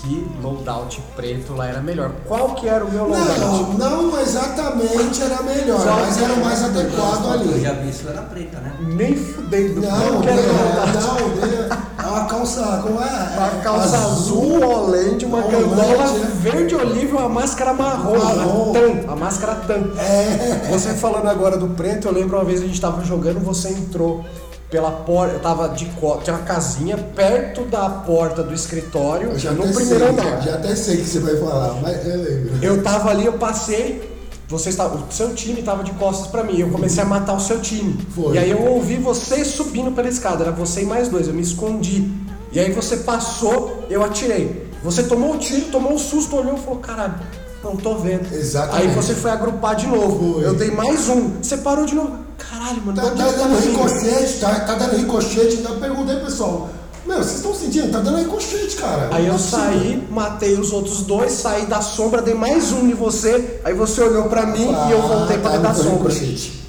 [0.03, 2.11] que loadout preto lá era melhor.
[2.27, 3.77] Qual que era o meu loadout?
[3.79, 7.61] Não, não exatamente era melhor, mas era o mais adequado Eu ali.
[7.63, 8.75] já vi isso, era preta, né?
[8.81, 9.81] Nem fudendo.
[9.81, 11.07] Não, Qual que é, era o meu loadout?
[11.07, 11.57] não, dele
[12.03, 13.13] é uma calça, como é?
[13.43, 16.31] Uma calça azul, holente, uma Holente, gandola né?
[16.35, 18.19] verde oliva e uma máscara marrom.
[18.19, 18.71] Marrom.
[18.71, 19.93] Uma tan, a máscara tan.
[19.99, 20.69] É.
[20.71, 24.25] Você falando agora do preto, eu lembro uma vez a gente tava jogando, você entrou
[24.73, 29.39] pela porta, eu tava de costas, tinha uma casinha perto da porta do escritório, Eu
[29.39, 30.41] já no primeiro sei, andar.
[30.41, 32.53] Já até sei que você vai falar, mas eu lembro.
[32.63, 34.11] Eu tava ali, eu passei,
[34.49, 37.41] você estava, o seu time tava de costas pra mim, eu comecei a matar o
[37.41, 37.99] seu time.
[38.15, 38.35] Foi.
[38.35, 41.43] E aí eu ouvi você subindo pela escada, era você e mais dois, eu me
[41.43, 42.11] escondi.
[42.51, 44.71] E aí você passou, eu atirei.
[44.83, 47.15] Você tomou o tiro, tomou o susto, olhou e falou, caralho,
[47.63, 48.35] não tô vendo.
[48.35, 48.89] Exatamente.
[48.89, 50.35] Aí você foi agrupar de novo.
[50.35, 50.47] Foi.
[50.47, 51.43] Eu dei mais um.
[51.43, 52.32] Você parou de novo.
[52.39, 56.69] Caralho, mano, Tá, tá eu dando ricochete, tá, tá dando ricochete, então eu perguntei pessoal.
[57.07, 57.91] Meu, vocês estão sentindo?
[57.91, 59.09] Tá dando ricochete, cara.
[59.13, 62.95] Aí eu é saí, matei os outros dois, saí da sombra, dei mais um em
[62.95, 65.75] você, aí você olhou pra mim e eu voltei pra Ah, dentro da tá, não
[65.75, 66.13] foi sombra.
[66.13, 66.63] ricochete.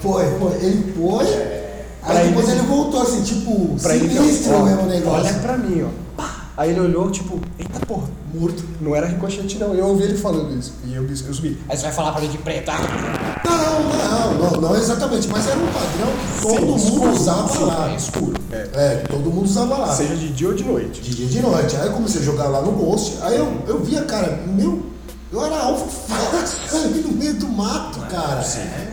[0.00, 0.52] Foi, foi.
[0.62, 1.26] Ele foi,
[2.04, 5.24] Pra aí depois ele- ele voltou assim, tipo, Pra ele, sinistro ó, mesmo o negócio.
[5.24, 5.88] olha pra mim, ó.
[6.20, 6.30] Pá.
[6.56, 8.64] Aí ele olhou, tipo, eita porra, Morto.
[8.80, 9.74] não era ricochete não.
[9.74, 10.72] Eu ouvi ele falando isso.
[10.86, 11.58] E eu, eu subi.
[11.68, 12.78] Aí você vai falar pra mim de preto, ah?
[13.44, 17.46] Não, não, não, não exatamente, mas era um padrão que todo Sim, mundo escuro, usava
[17.50, 17.90] escuro, lá.
[17.90, 18.34] é escuro.
[18.50, 18.68] É.
[18.74, 19.92] É, todo mundo usava lá.
[19.92, 21.00] Seja de dia ou de noite.
[21.00, 21.76] De dia e de noite.
[21.76, 24.82] Aí eu comecei a jogar lá no Ghost, aí eu, eu via, cara, meu,
[25.32, 28.44] eu era alvo fácil ali no meio do mato, cara.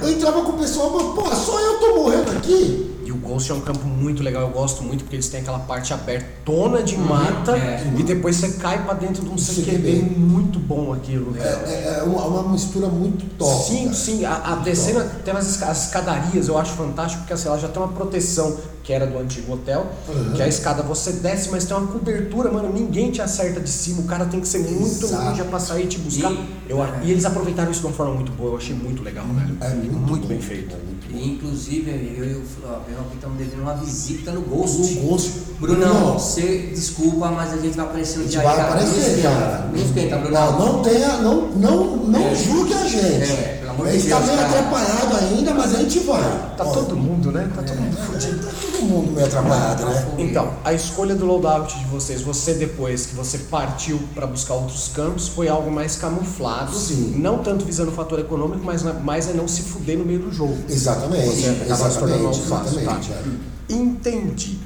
[0.01, 2.89] Eu entrava com o pessoal, mas, pô, só eu tô morrendo aqui.
[3.29, 5.93] O Ghost é um campo muito legal, eu gosto muito porque eles têm aquela parte
[5.93, 7.93] abertona de mata é.
[7.95, 11.35] e depois você cai pra dentro de um CQB muito bom aquilo.
[11.37, 13.67] É, é- é uma, uma mistura muito top.
[13.67, 13.93] Sim, cara.
[13.95, 15.03] sim, a, a descendo
[15.39, 18.57] esca- as escadarias, eu acho fantástico, porque assim, ela já tem uma proteção
[18.89, 20.31] que era do antigo hotel, Uhum.
[20.33, 24.01] que a escada você desce, mas tem uma cobertura, mano, ninguém te acerta de cima,
[24.01, 26.31] o cara tem que ser muito ninja pra sair e te buscar.
[26.31, 29.03] E- Eu, a- e eles aproveitaram isso de uma forma muito boa, eu achei muito
[29.03, 29.57] legal, velho.
[29.61, 30.73] É muito, bom, bem feito.
[30.73, 30.89] é muito.
[31.11, 34.77] E, inclusive, eu e o Flávio estamos devendo uma visita no Ghost.
[34.95, 35.31] No Ghost.
[35.59, 36.13] Brunão, Não.
[36.19, 39.69] você desculpa, mas a gente vai aparecer A gente dia vai aparecer, cara.
[39.71, 40.51] Não esquenta, Brunão.
[40.59, 42.33] Não, não tenha, não, não, não É.
[42.35, 43.31] julgue a gente.
[43.31, 44.49] É, pelo amor de tá Deus, meio cara.
[44.49, 46.53] atrapalhado ainda, mas a gente vai.
[46.57, 47.49] Tá Ó, todo mundo, né?
[47.55, 48.45] Tá todo mundo tá, fudido.
[48.45, 50.07] tá todo mundo meio atrapalhado, né?
[50.17, 54.89] Então, a escolha do loadout de vocês, você depois que você partiu para buscar outros
[54.89, 57.13] campos, foi algo mais camuflado, Sim.
[57.17, 60.31] não tanto visando o fator econômico, mas mais é não se fuder no meio do
[60.31, 60.57] jogo.
[60.69, 63.09] Exatamente, Você acaba se tornando exatamente, fácil, exatamente.
[63.09, 63.15] tá?
[63.15, 63.73] é.
[63.73, 64.59] Entendi.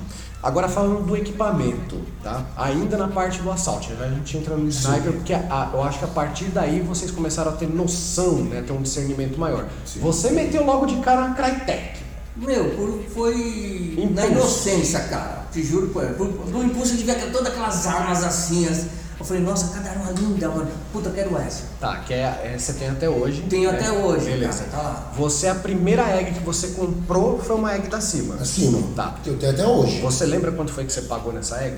[0.44, 2.44] Agora falando do equipamento, tá?
[2.58, 6.00] Ainda na parte do assalto, a gente entra no sniper, porque a- a- eu acho
[6.00, 8.62] que a partir daí vocês começaram a ter noção, né?
[8.62, 9.66] Ter um discernimento maior.
[10.02, 12.04] Você meteu logo de cara a Crytek.
[12.36, 14.14] Meu, por- foi Impulso.
[14.14, 15.44] na inocência, cara.
[15.52, 18.68] Te juro, por, por, no impulso de ver todas aquelas armas assim.
[18.68, 18.88] as-
[19.20, 20.68] Eu falei, nossa, cada arma linda, mano.
[20.92, 21.64] Puta, eu quero essa.
[21.80, 23.42] Tá, que é, é- você tem até hoje.
[23.50, 23.78] Tenho né?
[23.80, 24.64] até hoje, Beleza.
[24.66, 25.12] cara, tá lá.
[25.16, 28.36] Você, a primeira egg que você comprou foi uma egg da cima.
[28.36, 28.80] Acima.
[28.96, 29.16] Tá.
[29.24, 30.02] Que eu tenho até hoje.
[30.02, 31.78] Você lembra quanto foi que você pagou nessa egg?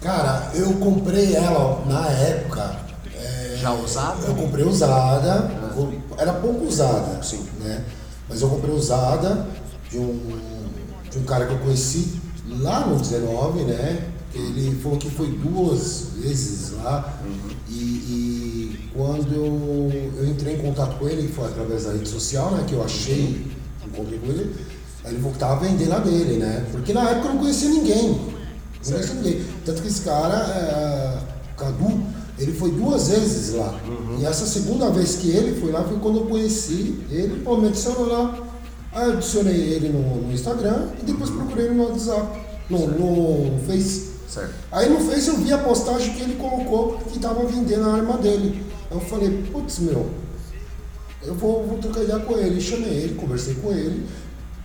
[0.00, 2.76] Cara, eu comprei ela na época.
[3.14, 4.26] é, Já usada?
[4.26, 5.50] Eu comprei usada.
[5.76, 7.22] eu- Era pouco usada.
[7.22, 7.46] Sim.
[7.60, 7.82] Né?
[8.28, 9.46] Mas eu comprei usada
[9.90, 10.38] de um,
[11.10, 14.04] de um cara que eu conheci lá no 19, né?
[14.36, 17.20] Ele falou que foi duas vezes lá.
[17.68, 22.50] E, e quando eu, eu entrei em contato com ele, foi através da rede social,
[22.52, 22.64] né?
[22.66, 23.46] Que eu achei,
[23.84, 24.54] encontrei com ele.
[25.04, 26.66] Aí ele falou que tava vendendo a dele, né?
[26.72, 28.08] Porque na época eu não conhecia ninguém.
[28.10, 29.44] Não conhecia ninguém.
[29.64, 31.18] Tanto que esse cara, é,
[31.52, 32.02] o Cadu,
[32.38, 33.78] ele foi duas vezes lá.
[34.18, 37.68] E essa segunda vez que ele foi lá foi quando eu conheci ele, pô, me
[37.68, 38.36] adicionou lá.
[38.92, 43.50] Aí eu adicionei ele no, no Instagram e depois procurei ele no WhatsApp, no, no,
[43.52, 44.15] no Face.
[44.36, 44.54] Certo.
[44.70, 48.18] Aí no Face eu vi a postagem que ele colocou que estava vendendo a arma
[48.18, 48.64] dele.
[48.90, 50.10] Eu falei, putz meu,
[51.22, 52.60] eu vou, vou trocar ideia com ele.
[52.60, 54.06] Chamei ele, conversei com ele,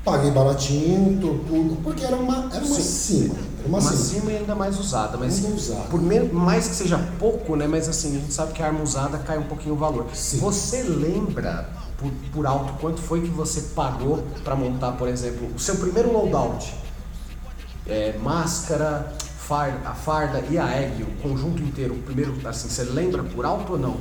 [0.03, 3.35] paguei baratinho, tu- tudo, porque era uma, era uma cima.
[3.59, 4.19] Era uma, Uma cima.
[4.19, 5.83] cima e ainda mais usada, mas Ainda usada.
[5.89, 7.65] por mais que seja pouco, né?
[7.67, 10.05] Mas assim, a gente sabe que a arma usada cai um pouquinho o valor.
[10.13, 10.37] Sim.
[10.39, 15.59] Você lembra por, por alto quanto foi que você pagou para montar, por exemplo, o
[15.59, 16.73] seu primeiro loadout?
[17.87, 19.11] É, máscara,
[19.51, 23.45] farda, a farda e a egg, o conjunto inteiro, o primeiro, assim, você lembra por
[23.45, 23.97] alto ou não?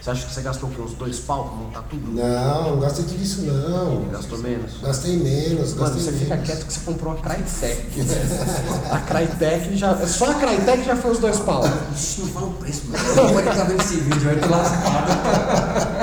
[0.00, 0.70] Você acha que você gastou?
[0.70, 2.10] Uns dois pau pra montar tudo?
[2.12, 4.08] Não, não gastei tudo isso não.
[4.10, 4.80] Gastou menos?
[4.80, 6.20] Gastei menos, Mano, gastei você menos.
[6.20, 8.00] fica quieto que você comprou uma Crytek.
[8.90, 9.96] a Crytek já.
[10.06, 11.62] Só a Crytek já foi os dois pau.
[11.94, 13.04] Ixi, não fala o preço, mano.
[13.16, 15.97] Não pode estar vendo esse vídeo, vai ter lascado.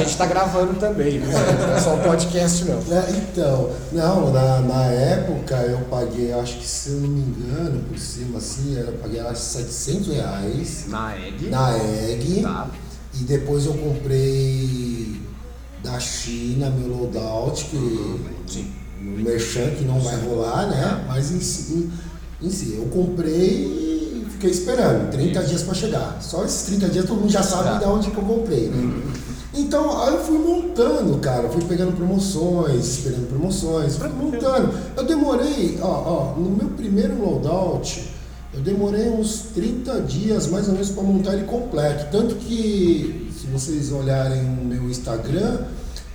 [0.00, 1.28] A gente tá gravando também, viu?
[1.30, 2.78] não é só um podcast não.
[2.78, 7.82] É, então, não, na, na época eu paguei, acho que se eu não me engano,
[7.88, 11.48] por cima assim, eu paguei acho, 700 reais Na egg.
[11.50, 12.42] na egg.
[12.42, 12.68] Tá.
[13.14, 15.20] E depois eu comprei
[15.82, 18.70] da China meu loadout, que Sim.
[19.00, 21.04] no Merchan que não vai rolar, né?
[21.08, 21.90] Mas em si,
[22.40, 23.64] em, em si, eu comprei
[24.22, 26.18] e fiquei esperando, 30 dias para chegar.
[26.20, 27.78] Só esses 30 dias todo mundo já sabe Tá.
[27.78, 29.02] de onde que eu comprei, né?
[29.52, 34.72] Então, aí eu fui montando, cara, fui pegando promoções, esperando promoções, fui montando.
[34.96, 38.08] Eu demorei, ó, ó, no meu primeiro loadout,
[38.54, 42.10] eu demorei uns 30 dias mais ou menos para montar ele completo.
[42.12, 45.58] Tanto que, se vocês olharem no meu Instagram,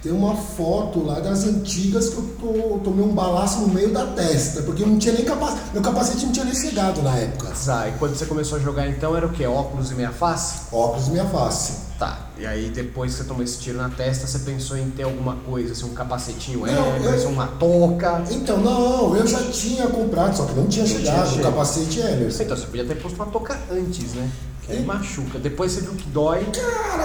[0.05, 3.91] tem uma foto lá das antigas que eu tô, eu tomei um balaço no meio
[3.91, 7.17] da testa, porque eu não tinha nem capacete, meu capacete não tinha nem chegado na
[7.17, 7.51] época.
[7.65, 9.47] Tá, e quando você começou a jogar então era o quê?
[9.47, 10.67] Óculos e meia face?
[10.71, 11.73] Óculos e minha face.
[11.97, 12.19] Tá.
[12.37, 15.37] E aí depois que você tomou esse tiro na testa, você pensou em ter alguma
[15.37, 18.21] coisa, assim, um capacetinho Não, Everest, eu- uma touca.
[18.29, 21.51] Então, não, eu já tinha comprado, só que não tinha Não tinha chegado o chegado.
[21.51, 22.43] capacete Emerson.
[22.43, 24.29] Então você podia ter posto uma touca antes, né?
[24.67, 24.85] Sim.
[24.85, 25.39] machuca.
[25.39, 26.45] Depois você viu que dói.
[26.45, 26.95] Cara,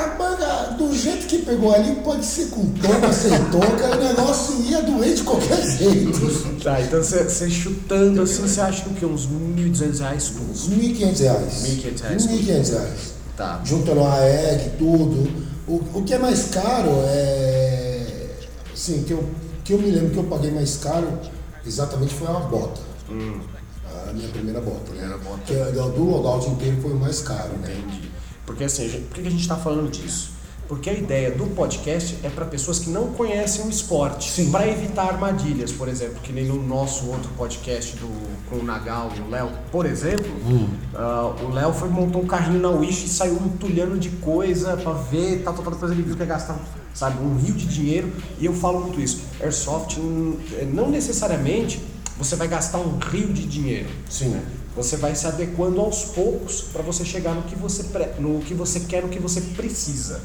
[0.81, 5.15] do jeito que pegou ali, pode ser com touca, sem touca, o negócio ia doer
[5.15, 6.61] de qualquer jeito.
[6.63, 9.07] Tá, então você, chutando assim, você acha que o quê?
[9.07, 10.33] Uns 1.200 reais.
[10.51, 11.53] Uns 1.500 reais.
[11.65, 12.27] 1.500 reais.
[12.27, 13.15] 1.500 reais.
[13.37, 13.61] Tá.
[13.65, 15.31] Juntando a EG, tudo.
[15.67, 18.07] O, o que é mais caro é.
[18.73, 19.25] Assim, que eu,
[19.65, 21.09] que eu me lembro que eu paguei mais caro
[21.67, 22.81] exatamente foi uma bota.
[24.11, 24.99] A minha primeira bota, né?
[24.99, 25.39] Primeira bota.
[25.47, 27.73] Que é do loadout inteiro foi o mais caro, né?
[27.79, 28.11] Entendi.
[28.45, 30.31] Porque assim, gente- por que a gente está falando disso?
[30.67, 35.03] Porque a ideia do podcast é para pessoas que não conhecem o esporte, para evitar
[35.03, 38.09] armadilhas, por exemplo, que nem no nosso outro podcast do,
[38.49, 40.27] com o Nagal e o Léo, por exemplo,
[40.95, 44.93] ah, o Léo foi montou um carrinho na Wish e saiu entulhando de coisa para
[44.93, 46.57] ver, tal, tal, tal, depois ele viu que ia gastar,
[46.95, 50.37] sabe, um rio de dinheiro, e eu falo muito isso, Airsoft hum,
[50.73, 51.81] não necessariamente
[52.21, 54.37] você vai gastar um rio de dinheiro, Sim.
[54.77, 58.55] você vai se adequando aos poucos para você chegar no que você pre- no que
[58.55, 60.21] você quer, no que você precisa.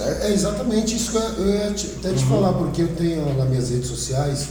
[0.00, 3.48] É é exatamente isso que eu ia te- até te falar, porque eu tenho nas
[3.48, 4.48] minhas redes sociais,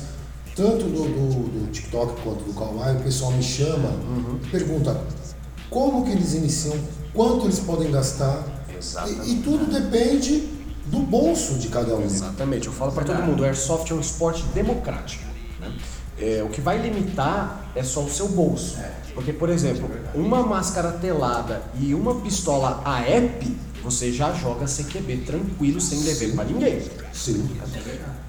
[0.56, 3.92] tanto do, do, do TikTok quanto do Kawaii, o pessoal me chama
[4.44, 5.00] e pergunta
[5.70, 6.76] como que eles iniciam,
[7.14, 8.44] quanto eles podem gastar.
[9.26, 10.50] E, e tudo depende
[10.88, 12.04] do bolso de cada um.
[12.04, 15.24] Exatamente, eu falo para todo mundo, o airsoft é um esporte democrático.
[16.18, 16.40] Né?
[16.40, 18.78] É, o que vai limitar é só o seu bolso.
[19.14, 25.80] Porque, por exemplo, uma máscara telada e uma pistola AEP, você já joga CQB tranquilo,
[25.80, 26.82] sem dever para ninguém.
[27.14, 27.50] Sim.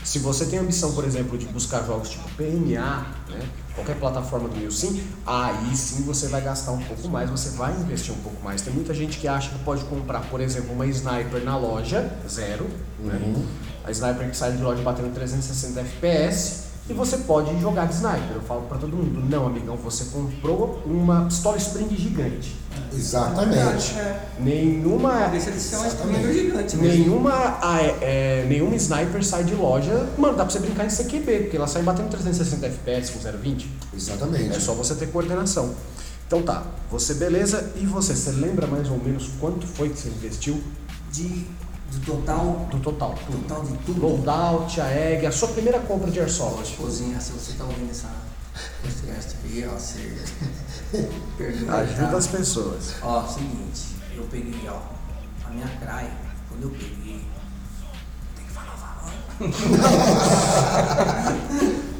[0.04, 3.40] Se você tem a ambição, por exemplo, de buscar jogos tipo PMA, né,
[3.74, 8.14] qualquer plataforma do Milsim, aí sim você vai gastar um pouco mais, você vai investir
[8.14, 8.62] um pouco mais.
[8.62, 12.66] Tem muita gente que acha que pode comprar, por exemplo, uma sniper na loja, zero,
[13.00, 13.44] né?
[13.84, 18.34] a sniper que sai de loja batendo 360 FPS, e você pode jogar de sniper.
[18.34, 22.56] Eu falo pra todo mundo, não, amigão, você comprou uma pistola spring gigante.
[22.92, 23.94] Exatamente.
[24.38, 26.76] Nenhuma Deixa de ser espremida gigante.
[26.76, 31.38] Nenhuma, é, é, nenhuma sniper sai de loja, mano, dá pra você brincar em CQB,
[31.42, 33.66] porque ela sai batendo 360 FPS com 0,20.
[33.94, 34.56] Exatamente.
[34.56, 35.74] É só você ter coordenação.
[36.26, 38.14] Então tá, você beleza, e você?
[38.14, 40.62] Você lembra mais ou menos quanto foi que você investiu
[41.10, 41.46] De,
[41.90, 43.14] do total, do total?
[43.26, 43.38] Tudo.
[43.48, 44.00] total de tudo.
[44.06, 46.76] Loadout, a egg, a sua primeira compra de airsoft.
[46.76, 48.08] Cozinha, se você tá ouvindo essa
[48.82, 50.18] podcast aí, ó, você
[51.38, 51.74] perdoa.
[51.76, 52.16] Ajuda tá?
[52.18, 52.94] as pessoas.
[53.02, 54.80] Ó, seguinte, eu peguei, ó,
[55.46, 56.12] a minha craia,
[56.48, 57.24] quando eu peguei,
[58.36, 59.12] tem que falar valor.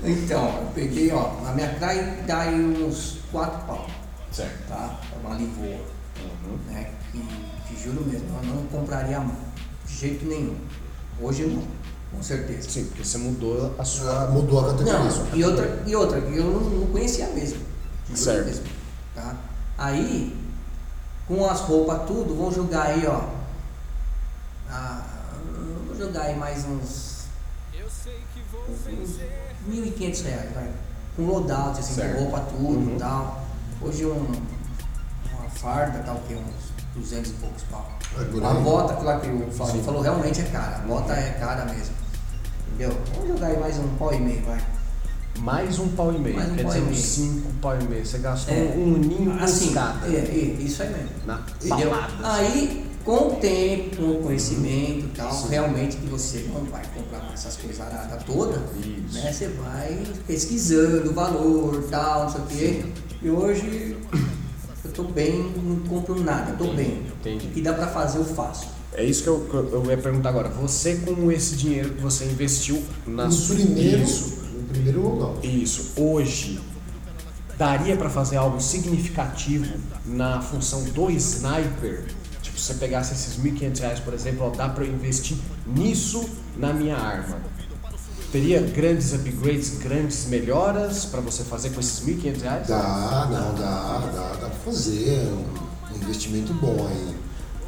[0.04, 3.86] então, eu peguei, ó, a minha craia dá aí uns 4 pau,
[4.32, 4.68] Certo.
[4.68, 4.98] tá?
[5.14, 5.80] É uma livoa,
[6.20, 6.58] Uhum.
[6.66, 6.90] né?
[7.12, 7.18] Que,
[7.68, 9.20] que juro mesmo, eu não compraria
[9.88, 10.56] de jeito nenhum.
[11.20, 11.62] Hoje não.
[12.10, 12.70] Com certeza.
[12.70, 14.28] Sim, porque você mudou a sua.
[14.28, 14.98] Mudou a categoria.
[14.98, 17.60] Não, e outra, e outra, que eu não, não conhecia mesmo.
[18.08, 18.46] Não Certo.
[18.46, 18.64] mesmo,
[19.14, 19.36] tá?
[19.76, 20.34] Aí,
[21.26, 23.20] com as roupas tudo, vamos jogar aí, ó.
[24.70, 25.04] Ah,
[25.86, 27.18] vou jogar aí mais uns.
[28.68, 29.18] uns
[29.68, 30.70] 1.500 reais, vai.
[31.16, 32.16] Com loadout, assim, Certo.
[32.16, 32.96] com roupa tudo Uhum.
[32.96, 33.44] e tal.
[33.82, 34.24] Hoje um,
[35.38, 36.34] uma farda tá o quê?
[36.34, 37.97] Uns 200 e poucos pau.
[38.20, 40.76] É A bota, aquela que o Flávio falou, realmente é cara.
[40.76, 41.94] A bota é cara mesmo.
[42.74, 42.96] Entendeu?
[43.14, 44.58] Vamos jogar aí mais um pau e meio, vai.
[45.38, 46.36] Mais um pau e meio.
[46.36, 47.02] Mais um Quer pau dizer, e uns meio.
[47.02, 48.06] cinco pau e meio.
[48.06, 48.74] Você gastou É.
[48.76, 50.06] um ninho Assim, moscada.
[50.08, 51.08] é, é, isso aí mesmo.
[51.26, 51.90] Na Entendeu?
[51.90, 52.12] balada.
[52.34, 57.20] Aí, com o tempo, com o conhecimento e tal, realmente que você não vai comprar
[57.20, 59.14] mais essas coisas aradas todas, Isso.
[59.14, 59.32] né?
[59.32, 62.84] Você vai pesquisando o valor tal, não sei o quê.
[63.22, 63.96] E hoje
[64.88, 67.02] eu tô bem, não compro nada, tô bem.
[67.20, 67.46] entendi.
[67.46, 68.66] O que dá pra fazer, eu faço.
[68.92, 70.48] É isso que eu, que eu ia perguntar agora.
[70.48, 73.54] Você, com esse dinheiro que você investiu na No sua.
[73.56, 74.38] primeiro, Isso.
[74.54, 75.38] no primeiro local.
[75.42, 75.92] Isso.
[75.96, 76.58] Hoje,
[77.56, 79.66] daria pra fazer algo significativo
[80.06, 82.04] na função do sniper?
[82.42, 86.28] Tipo, se você pegasse esses 1.500 reais, por exemplo, ó, dá pra eu investir nisso
[86.56, 87.36] na minha arma.
[88.30, 92.68] Teria grandes upgrades, grandes melhoras pra você fazer com esses 1.500 reais?
[92.68, 97.17] Dá, não, dá, dá, dá pra fazer um, investimento bom aí.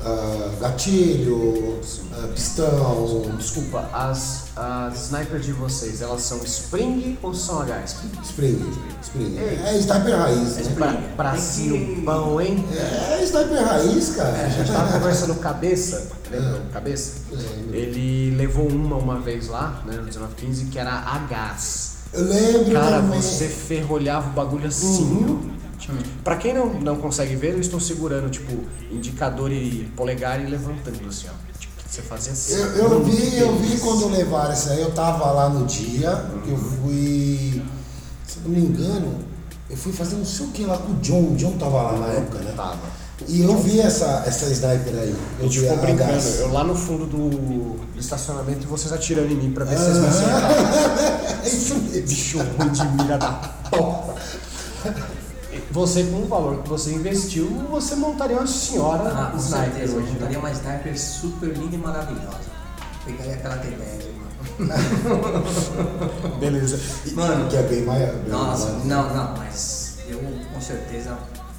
[0.03, 1.79] Ah, gatilho,
[2.13, 7.85] ah, pistão, Desculpa, as, as snipers de vocês, elas são spring ou são H?
[7.85, 8.11] Spring.
[8.23, 9.39] spring, spring.
[9.39, 10.73] É sniper raiz, né?
[10.75, 12.65] Pra, bracinho que- bom, hein?
[12.73, 14.47] É sniper raiz, cara.
[14.47, 16.63] A gente tava conversando cabeça, lembra?
[16.67, 17.13] o Cabeça?
[17.31, 17.75] Lembro.
[17.75, 21.91] Ele levou uma uma vez lá, né, no 1915, que era a gás.
[22.15, 23.21] Eu lembro Cara, também.
[23.21, 25.41] você ferrolhava o bagulho assim.
[25.81, 28.53] Tipo, pra quem não, não consegue ver, eu estou segurando, tipo,
[28.91, 31.59] indicador e polegar e levantando assim, ó.
[31.59, 32.55] Tipo, você fazia assim.
[32.55, 36.51] Eu, eu vi, eu vi quando levaram essa aí, eu tava lá no dia, que
[36.51, 37.63] eu fui.
[38.27, 39.19] Se eu não me engano,
[39.69, 41.33] eu fui fazer não sei o que lá com o John.
[41.33, 42.53] O John tava lá na época, né?
[42.55, 42.79] Tava.
[43.29, 45.15] E eu vi essa, essa sniper aí.
[45.39, 46.41] A Eu gente ficou a brincando, gás.
[46.41, 50.21] eu lá no fundo do, estacionamento e vocês atirando em mim pra ver se vocês
[50.21, 51.41] me.
[51.45, 52.07] É isso mesmo.
[52.09, 53.33] Bicho ruim de mira da
[53.71, 54.15] porra.
[55.73, 59.93] Você, com o valor que você investiu, você montaria uma senhora Ah, com sniper certeza.
[59.93, 60.07] Eu hoje.
[60.07, 60.13] né?
[60.15, 62.51] montaria uma sniper super linda e maravilhosa.
[63.05, 64.11] Pegaria aquela mano.
[66.41, 66.81] Beleza.
[67.07, 67.49] E- Mano.
[67.49, 68.15] que é bem maior.
[68.17, 68.85] bem Nossa, maior.
[68.87, 70.19] não, não, mas eu
[70.53, 71.17] com certeza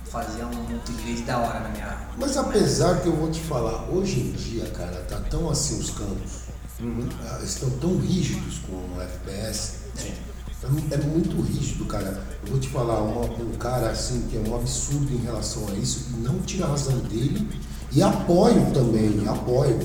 [0.10, 2.08] fazia um upgrade da hora na minha arma.
[2.18, 5.90] Mas apesar que eu vou te falar, hoje em dia, cara, tá tão assim os
[5.92, 6.42] campos,
[6.80, 7.08] Uhum.
[7.24, 9.74] ah, estão tão rígidos com o FPS.
[10.00, 10.31] É mu-
[10.64, 12.22] É muito rígido, cara.
[12.46, 15.74] Eu vou te falar, uma- um cara assim que é um absurdo em relação a
[15.74, 17.50] isso, não tira a razão dele,
[17.92, 19.80] e apoio também, apoio.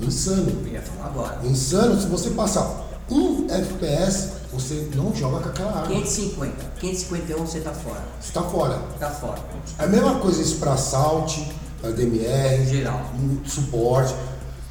[0.00, 0.52] Insano.
[0.64, 1.40] Eu ia falar agora.
[1.46, 5.86] Insano, se você passar um FPS, você não joga com aquela arma.
[5.88, 6.64] 550.
[6.78, 8.04] 551 você tá fora.
[8.20, 8.78] Você tá fora.
[9.00, 9.40] Tá fora.
[9.78, 13.10] É a mesma coisa isso pra assault, pra DMR, Em geral.
[13.18, 14.14] um suporte.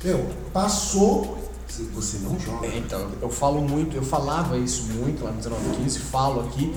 [0.04, 1.38] Meu, passou,
[1.94, 2.68] você- não joga.
[2.68, 6.74] É, Então, eu falo muito, eu falava isso muito lá no 1915, falo aqui.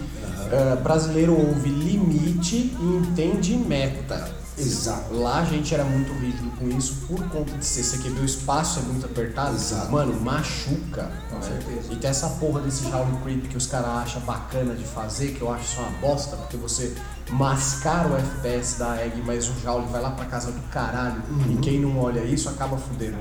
[0.51, 4.31] eh, brasileiro ouve limite e entende meta.
[4.62, 5.14] Exato.
[5.14, 8.81] Lá a gente era muito rígido com isso por conta de ser CQB, o espaço
[8.81, 9.55] é muito apertado.
[9.55, 9.90] Exato.
[9.92, 11.11] Mano, machuca.
[11.31, 11.42] Com né?
[11.42, 11.92] certeza.
[11.92, 15.42] E tem essa porra desse Jaule Creep que os caras acham bacana de fazer, que
[15.42, 16.94] eu acho isso uma bosta, porque você
[17.31, 21.23] mascara o FPS da egg, mas o Jaule vai lá pra casa do caralho.
[21.29, 21.53] Uhum.
[21.53, 23.16] E quem não olha isso acaba fudendo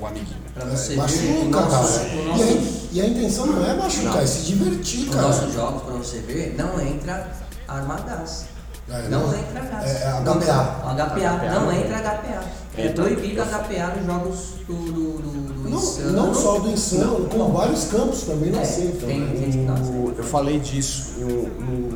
[0.00, 0.40] o amiguinho.
[0.54, 2.08] Pra você ver o Machuca, nosso, cara.
[2.08, 4.20] o E, nosso, a, e a intenção não é machucar, Não.
[4.20, 5.28] é se divertir, os cara.
[5.28, 7.30] nossos jogos, pra você ver, não entra
[7.68, 8.44] arma a gás.
[8.44, 8.59] É,
[9.08, 9.34] não, não.
[9.38, 9.84] entra gás.
[9.86, 10.94] É, é Não, HPA.
[10.94, 11.50] HPA.
[11.60, 12.42] Não entra HPA.
[12.76, 16.12] É, É proibido HPA nos jogos do, do, do, do Não, Insano.
[16.12, 17.52] não só do Insano, Não, com não.
[17.52, 19.08] vários campos também não É, aceitam.
[19.08, 19.36] tem- né?
[19.36, 19.92] gente que não aceita.
[19.92, 21.92] O- eu falei disso no, no,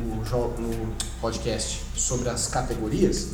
[0.57, 3.27] no podcast sobre as categorias.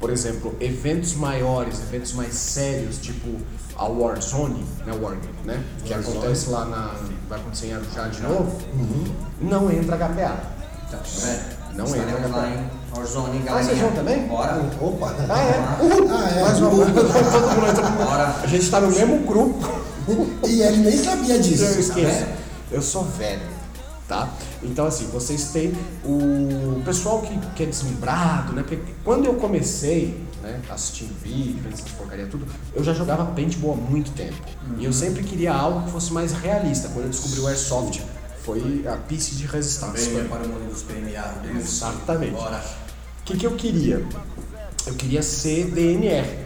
[0.00, 3.38] Por exemplo, eventos maiores, eventos mais sérios, tipo
[3.76, 5.62] a Warzone, né, Wargame, né?
[5.84, 6.16] Que Warzone.
[6.18, 6.94] acontece lá na.
[7.28, 9.04] vai acontecer em Arujá de novo, Uhum.
[9.40, 10.36] não entra HPA.
[10.88, 11.63] Então, é.
[11.74, 12.48] Não Estaremos entra lá HPA.
[12.50, 14.26] em Warzone, Ah, vocês vão também?
[14.26, 14.62] Bora.
[14.80, 15.26] Opa, né?
[15.28, 15.64] Ah, é?
[16.10, 16.42] Ah, é.
[16.42, 18.36] Mais uma vez, todo mundo entra Bora.
[18.42, 19.84] A gente tá no mesmo grupo.
[20.46, 21.64] E ele nem sabia disso.
[21.64, 22.26] Eu esqueço.
[22.70, 23.40] Eu sou velho,
[24.06, 24.28] tá?
[24.62, 25.72] Então, assim, vocês têm
[26.04, 28.62] o pessoal que, que é deslumbrado, né?
[28.62, 33.72] Porque quando eu comecei, né, assistindo vídeo, vendo essas porcaria tudo, eu já jogava paintball
[33.72, 34.34] há muito tempo.
[34.78, 36.88] E eu sempre queria algo que fosse mais realista.
[36.88, 38.02] Quando eu descobri o Airsoft,
[38.44, 40.10] foi a pista de resistência.
[40.10, 41.58] Venha para o mundo dos PMA.
[41.58, 42.32] Exatamente.
[42.32, 42.58] Bora.
[43.20, 44.04] O que, que eu queria?
[44.86, 46.44] Eu queria ser DNR.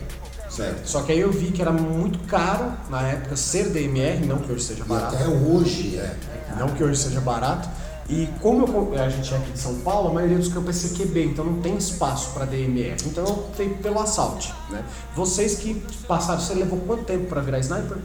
[0.48, 0.86] Certo.
[0.86, 4.50] Só que aí eu vi que era muito caro na época ser DMR, não que
[4.52, 5.16] hoje seja E barato.
[5.16, 6.16] até hoje é.
[6.58, 7.68] Não que hoje seja barato.
[8.08, 10.88] E como eu- a gente é aqui de São Paulo, a maioria dos campos é
[10.88, 12.96] CQB, então não tem espaço para DMR.
[13.04, 14.50] Então eu optei pelo Assault.
[14.70, 14.82] Né?
[15.14, 15.74] Vocês que
[16.06, 17.98] passaram, você levou quanto tempo para virar sniper?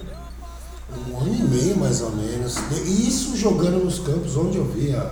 [1.09, 2.55] Um ano e meio mais ou menos.
[2.85, 5.11] E Isso jogando nos campos onde eu via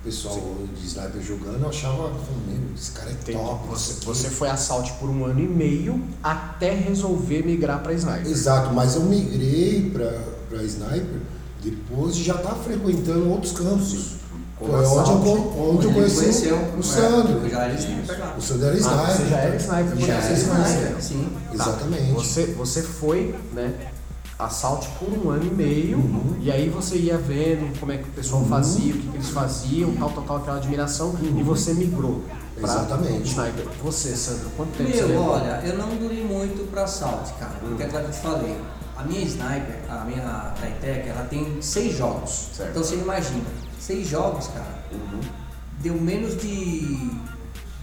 [0.00, 0.36] o pessoal
[0.76, 2.08] de sniper jogando, eu achava,
[2.48, 3.38] meu, esse cara é Entendi.
[3.38, 3.68] top.
[3.68, 8.26] Você, você foi Assault por um ano e meio até resolver migrar para sniper.
[8.26, 11.20] Exato, mas eu migrei para sniper
[11.62, 14.16] depois de já estar frequentando outros campos.
[14.58, 15.30] Foi onde eu, assalto.
[15.60, 17.32] onde eu conheci o é, Sandro.
[17.44, 18.36] Eu já era sniper lá.
[18.36, 19.16] O Sandro era Ah, sniper.
[19.16, 21.28] você já era sniper Já era sniper, sim.
[21.48, 21.54] Tá.
[21.54, 22.12] Exatamente.
[22.12, 23.74] Você, você foi, né,
[24.44, 26.36] assalte por um ano e meio, Uhum.
[26.40, 29.28] e aí você ia vendo como é que o pessoal fazia, o que, que eles
[29.30, 32.22] faziam, tal, tal, tal, aquela admiração, e você migrou
[32.56, 32.62] Uhum.
[32.64, 33.28] Exatamente.
[33.30, 33.66] sniper.
[33.82, 35.30] Você, Sandro, quanto tempo você Meu, levou?
[35.30, 37.54] olha, eu não durei muito pra assalto, cara.
[37.60, 38.56] Porque agora eu te falei,
[38.96, 42.50] a minha sniper, a minha Tritec, ela tem seis jogos.
[42.54, 42.70] Certo.
[42.70, 43.44] Então você imagina,
[43.80, 44.84] seis jogos, cara,
[45.80, 47.10] deu menos de.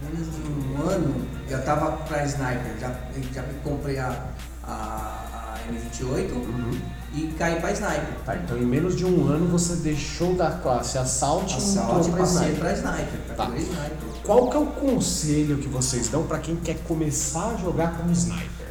[0.02, 1.14] menos de um ano,
[1.48, 2.88] eu tava pra sniper, já,
[3.34, 4.28] já comprei a,
[4.64, 5.24] a,
[5.70, 6.80] a M28
[7.14, 8.14] e caí pra sniper.
[8.24, 12.10] Tá, então em menos de um ano você deixou da classe assault e Assalto e
[12.12, 12.60] pra passei sniper.
[12.60, 13.34] pra sniper, Tá.
[13.36, 13.96] categoria sniper.
[14.24, 18.10] Qual que é o conselho que vocês dão pra quem quer começar a jogar como
[18.12, 18.68] sniper?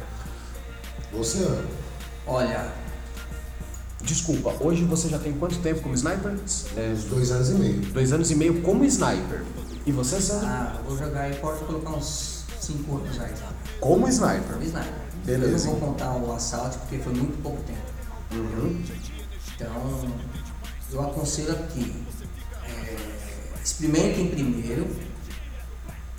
[1.12, 1.46] Você,
[2.26, 2.72] Olha,
[4.02, 6.34] Desculpa, hoje você já tem quanto tempo como sniper?
[6.76, 7.80] É, uns dois anos e meio.
[7.92, 9.42] dois anos e meio como sniper.
[9.84, 10.46] E você, Sandro?
[10.46, 13.30] ah, vou jogar aí, pode colocar uns cinco anos aí?
[13.78, 14.52] Como sniper.
[14.54, 14.92] Como sniper.
[15.24, 15.68] Beleza.
[15.68, 17.78] Eu não vou contar o assalto porque foi muito pouco tempo.
[18.32, 18.82] Uhum.
[19.54, 20.12] Então,
[20.92, 22.04] eu aconselho aqui,
[22.64, 22.96] é,
[23.62, 24.88] experimentem primeiro,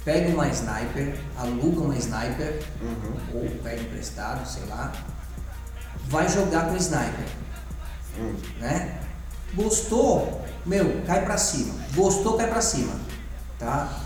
[0.05, 2.63] pegue uma sniper, aluga uma sniper,
[3.33, 4.91] ou pega emprestado, sei lá,
[6.07, 7.25] vai jogar com sniper,
[8.59, 8.99] né?
[9.53, 11.73] Gostou, meu, cai pra cima.
[11.93, 12.93] Gostou, cai pra cima,
[13.59, 14.01] tá?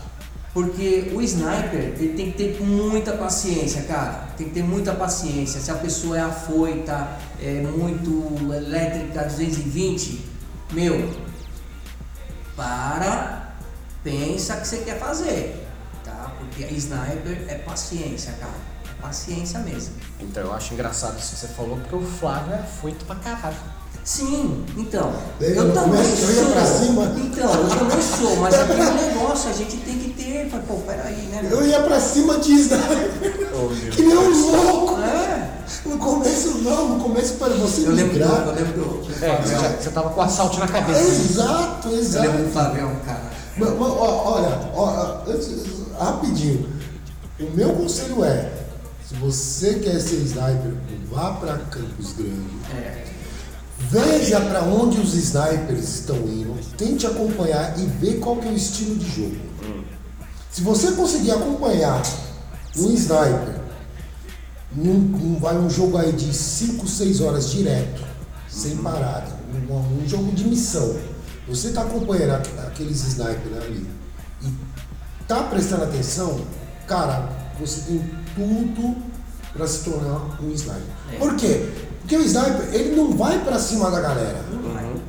[0.56, 4.30] Porque o sniper, ele tem que ter muita paciência, cara.
[4.38, 5.60] Tem que ter muita paciência.
[5.60, 10.24] Se a pessoa é afoita, é muito elétrica, 220,
[10.72, 11.14] meu,
[12.56, 13.54] para,
[14.02, 15.68] pensa o que você quer fazer,
[16.02, 16.32] tá?
[16.38, 18.54] Porque sniper é paciência, cara.
[18.90, 19.96] É paciência mesmo.
[20.18, 23.75] Então eu acho engraçado isso que você falou, porque o Flávio é foito pra caralho.
[24.06, 25.12] Sim, então.
[25.40, 26.52] Daí eu também eu sou.
[26.52, 27.12] pra cima.
[27.16, 30.48] Então, eu também sou, mas aquele negócio a gente tem que ter.
[30.68, 31.42] Pô, peraí, né?
[31.42, 31.60] meu?
[31.60, 33.50] Eu ia pra cima de sniper.
[33.52, 35.00] Oh, meu que nem um louco.
[35.00, 35.56] É.
[35.84, 38.46] No começo não, no começo para você Eu lembro migrar.
[38.46, 41.00] Eu lembro É, você, já, você tava com o assalto na cabeça.
[41.00, 42.26] Exato, Eu exato.
[42.28, 43.22] lembro do Fabião, cara.
[43.56, 44.56] Mas, mas, ó, olha,
[45.98, 46.68] rapidinho.
[47.40, 48.50] O meu conselho é,
[49.06, 50.74] se você quer ser sniper,
[51.10, 52.46] vá para Campos Grande.
[52.72, 53.15] É.
[53.78, 58.56] Veja para onde os snipers estão indo, tente acompanhar e ver qual que é o
[58.56, 59.36] estilo de jogo.
[60.50, 62.02] Se você conseguir acompanhar
[62.76, 63.60] um sniper
[64.74, 68.02] num, num- vai um jogo aí de 5, 6 horas direto,
[68.48, 69.28] sem parada,
[69.70, 70.96] um, um jogo de missão.
[71.46, 73.86] Você está acompanhando aqu- aqueles snipers ali
[74.42, 74.48] e
[75.28, 76.40] tá prestando atenção,
[76.88, 77.28] cara,
[77.60, 78.96] você tem tudo
[79.52, 80.82] para se tornar um sniper.
[81.12, 81.16] É.
[81.18, 81.70] Por quê?
[82.06, 84.44] Porque o sniper, ele não vai para cima da galera.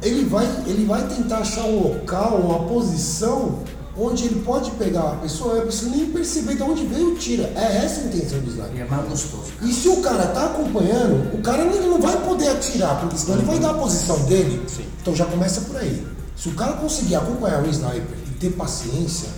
[0.02, 3.60] Ele vai, ele vai tentar achar um local, uma posição
[3.96, 7.44] onde ele pode pegar a pessoa a pessoa nem perceber de onde veio o tiro.
[7.56, 8.76] É essa a intenção do sniper.
[8.78, 9.52] E é mais gostoso.
[9.62, 13.38] E se o cara tá acompanhando, o cara ele não vai poder atirar, porque senão
[13.38, 14.64] ele vai dar a posição dele.
[15.02, 16.04] Então já começa por aí.
[16.36, 19.30] Se o cara conseguir acompanhar um sniper e ter paciência,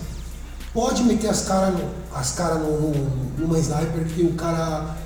[0.72, 1.74] pode meter as caras
[2.14, 4.96] as cara no, no- numa sniper que o cara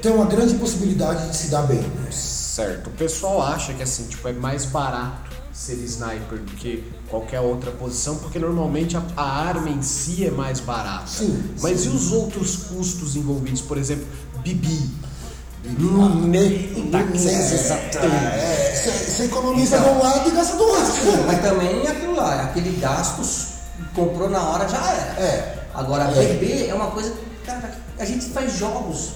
[0.00, 1.78] tem uma grande possibilidade de se dar bem.
[1.80, 2.10] né?
[2.10, 2.88] Certo.
[2.88, 7.70] O pessoal acha que assim, tipo, é mais barato ser sniper do que qualquer outra
[7.72, 11.06] posição, porque normalmente a, a arma em si é mais barata.
[11.06, 11.90] Sim, Mas sim.
[11.90, 13.60] e os outros custos envolvidos?
[13.62, 14.06] Por exemplo,
[14.42, 14.90] Bibi.
[18.02, 20.92] É, Você você economiza de um lado e gasta do outro.
[21.26, 23.46] Mas também é aquilo lá, é aquele gastos,
[23.94, 25.20] comprou na hora já era.
[25.20, 25.58] É.
[25.74, 26.14] Agora, É.
[26.34, 27.12] bebê é uma coisa.
[27.46, 29.12] Cara, a gente faz jogos.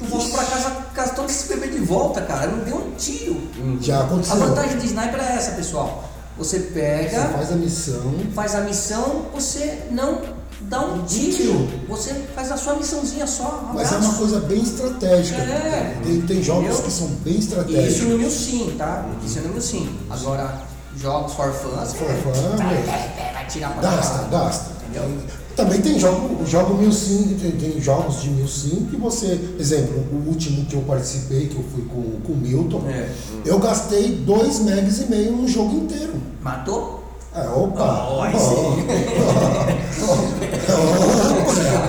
[0.00, 2.46] Eu volto pra casa com todo esse bebê de volta, cara.
[2.46, 3.40] Não deu um tiro.
[3.80, 4.36] Já A aconteceu.
[4.36, 6.04] vantagem de sniper é essa, pessoal.
[6.36, 8.14] Você pega, Você faz a missão.
[8.34, 10.20] faz a missão, você não
[10.60, 11.36] dá um tiro.
[11.36, 11.68] tiro.
[11.88, 13.70] Você faz a sua missãozinha só.
[13.70, 15.40] Um Mas é uma coisa bem estratégica.
[15.40, 15.96] É.
[16.04, 16.82] Tem, tem jogos Entendeu?
[16.84, 18.08] que são bem Isso estratégicos.
[18.08, 19.04] no Mil Sim, tá?
[19.24, 19.98] Isso no Mil Sim.
[20.10, 20.62] Agora,
[20.96, 22.82] jogos for fun, For fun, vai, é.
[22.82, 24.70] vai, vai, vai tirar pra Gasta, gasta.
[24.84, 25.10] Entendeu?
[25.58, 30.64] Também tem jogo, jogo 1005, tem, tem jogos de 1005 que você, exemplo, o último
[30.66, 33.08] que eu participei, que eu fui com, com o Milton, É.
[33.44, 36.12] eu gastei 2 megas e meio no jogo inteiro.
[36.40, 37.02] Matou?
[37.34, 38.08] É, opa!
[38.08, 39.68] Oh, aí Opa.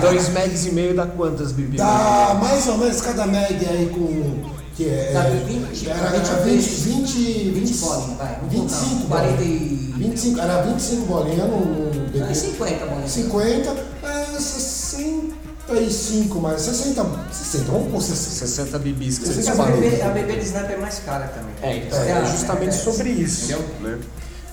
[0.00, 1.86] 2 megs e meio dá quantas bebidas?
[1.86, 4.59] Dá mais ou menos cada média aí com.
[4.80, 6.84] Que é, é, 20, era, era 40 20, vezes.
[6.84, 8.34] 20, 20 20 bolinhas, vai.
[8.36, 9.08] Vamos 25 contar.
[9.08, 9.46] 40 e...
[9.46, 9.96] bolinhas.
[9.98, 12.34] 25, era 25 bolinhas no, no Não, BB.
[12.34, 13.10] 50 bolinhas.
[13.10, 16.62] 50, é 65 mais.
[16.62, 18.46] 60, 60, vamos por 60.
[18.46, 19.78] 60 bibis que Mas vocês a pagam.
[19.78, 21.52] bebê, a bebê de sniper é mais cara também.
[21.60, 23.52] É, então, É, é justamente é, sobre isso.
[23.52, 23.68] Entendeu?
[23.82, 23.98] Né?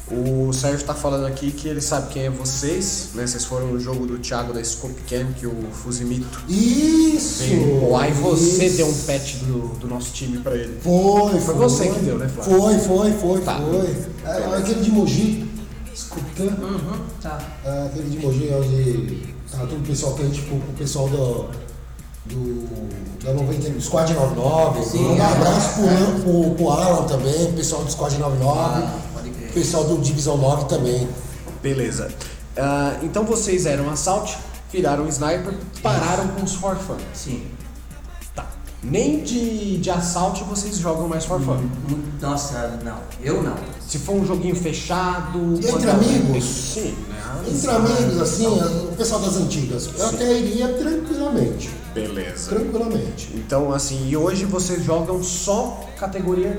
[0.09, 3.27] O Sérgio tá falando aqui que ele sabe quem é vocês, né?
[3.27, 7.43] Vocês foram no jogo do Thiago da Scope Cam, que o Fuzimito Isso!
[7.99, 8.77] aí você isso.
[8.77, 10.79] deu um patch do, do nosso time pra ele.
[10.81, 11.39] Foi, foi.
[11.41, 12.57] Foi você que deu, né, Flávio?
[12.61, 13.59] Foi, foi, foi, Tá.
[13.59, 13.95] foi.
[14.25, 15.45] É, aquele de Mogi,
[15.93, 16.61] escutando.
[16.63, 17.39] Uhum, tá.
[17.65, 21.49] É, aquele de Mogi, onde tá todo o pessoal que a gente, o pessoal do,
[22.25, 22.67] do,
[23.25, 24.85] da 90, do Squad 99.
[24.85, 25.21] Sim, um é.
[25.21, 28.99] abraço pro, pro, pro Alan também, o pessoal do Squad 99, Ah,
[29.57, 31.07] pessoal do Divisão 9 também.
[31.63, 32.09] Beleza.
[32.55, 34.37] Ah, então vocês eram assault,
[34.71, 36.97] viraram sniper, pararam com os for fun.
[37.13, 37.43] Sim.
[38.35, 38.45] Tá.
[38.83, 41.55] Nem de, de assalto vocês jogam mais for fun.
[41.89, 42.97] Mu- Nossa, não.
[43.21, 43.55] Eu não.
[43.87, 45.39] Se for um joguinho fechado.
[45.55, 46.43] Entre quando- amigos?
[46.45, 47.43] Sim, né?
[47.49, 48.47] Entre amigos, assim,
[48.91, 51.69] o pessoal das antigas, eu até iria tranquilamente.
[51.93, 52.49] Beleza.
[52.49, 53.29] Tranquilamente.
[53.33, 56.55] Então, assim, e hoje vocês jogam só categoria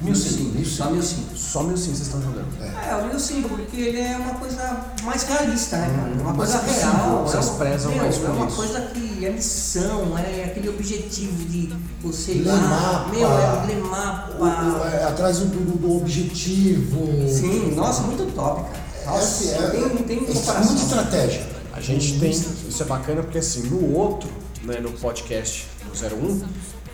[0.00, 0.58] 1005.
[0.58, 1.36] Sim, só 1005.
[1.36, 2.46] Só 1005 vocês estão jogando.
[2.62, 6.10] É, o 1005, porque ele é uma coisa mais realista, né, cara?
[6.10, 7.22] É uma mais coisa real.
[7.24, 8.56] vocês é uma- prezam meu, mais É por uma isso.
[8.56, 11.72] coisa que é missão, é aquele objetivo de
[12.02, 12.56] você ir Ler lá.
[12.58, 13.08] mapa.
[13.10, 14.88] Meu, é ler O- o- mapa.
[14.92, 17.06] é, atrás do, do, do objetivo.
[17.28, 18.84] Sim, nossa, muito top, cara.
[19.16, 20.64] Nossa, É, é, tem, tem é comparação.
[20.72, 21.46] muita estratégia.
[21.72, 22.30] A gente tem.
[22.30, 24.30] Isso é bacana porque, assim, no outro,
[24.62, 26.42] né, no podcast do 01,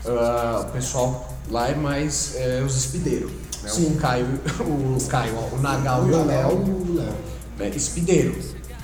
[0.07, 3.31] ah, o pessoal lá é mais é, os espideiros.
[3.63, 3.69] Né?
[3.69, 3.93] Sim.
[3.93, 4.27] O Caio,
[4.61, 6.49] o Caio, o Nagal e o Léo.
[6.51, 7.15] o Léo.
[7.59, 8.35] né, espideiro.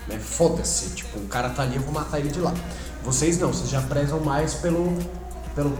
[0.07, 0.19] Né?
[0.19, 2.53] Foda-se, tipo, o cara tá ali, eu vou matar ele de lá.
[3.03, 4.97] Vocês não, vocês já prezam mais pelo.
[5.55, 5.79] pelo.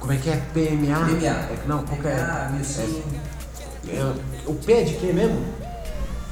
[0.00, 0.36] Como é que é?
[0.52, 1.06] PMA?
[1.06, 1.26] PMA.
[1.26, 2.14] É, não, qual que é?
[2.14, 3.02] Ah, 1005.
[3.88, 4.14] É,
[4.46, 5.44] o P é de quê mesmo?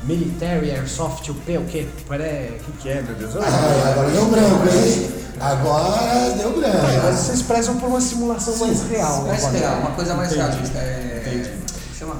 [0.06, 1.86] Military Airsoft, o P é o quê?
[2.06, 2.58] Pare...
[2.60, 3.34] O que, que é, meu Deus?
[3.36, 5.10] Ah, agora deu branco, hein?
[5.40, 7.16] Agora deu Mas branco.
[7.16, 9.22] vocês prezam por uma simulação mais real.
[9.22, 10.46] né, Mais real, uma coisa mais Entendi.
[10.50, 10.78] realista.
[10.78, 11.50] É, Entendi.
[11.98, 12.16] Chama.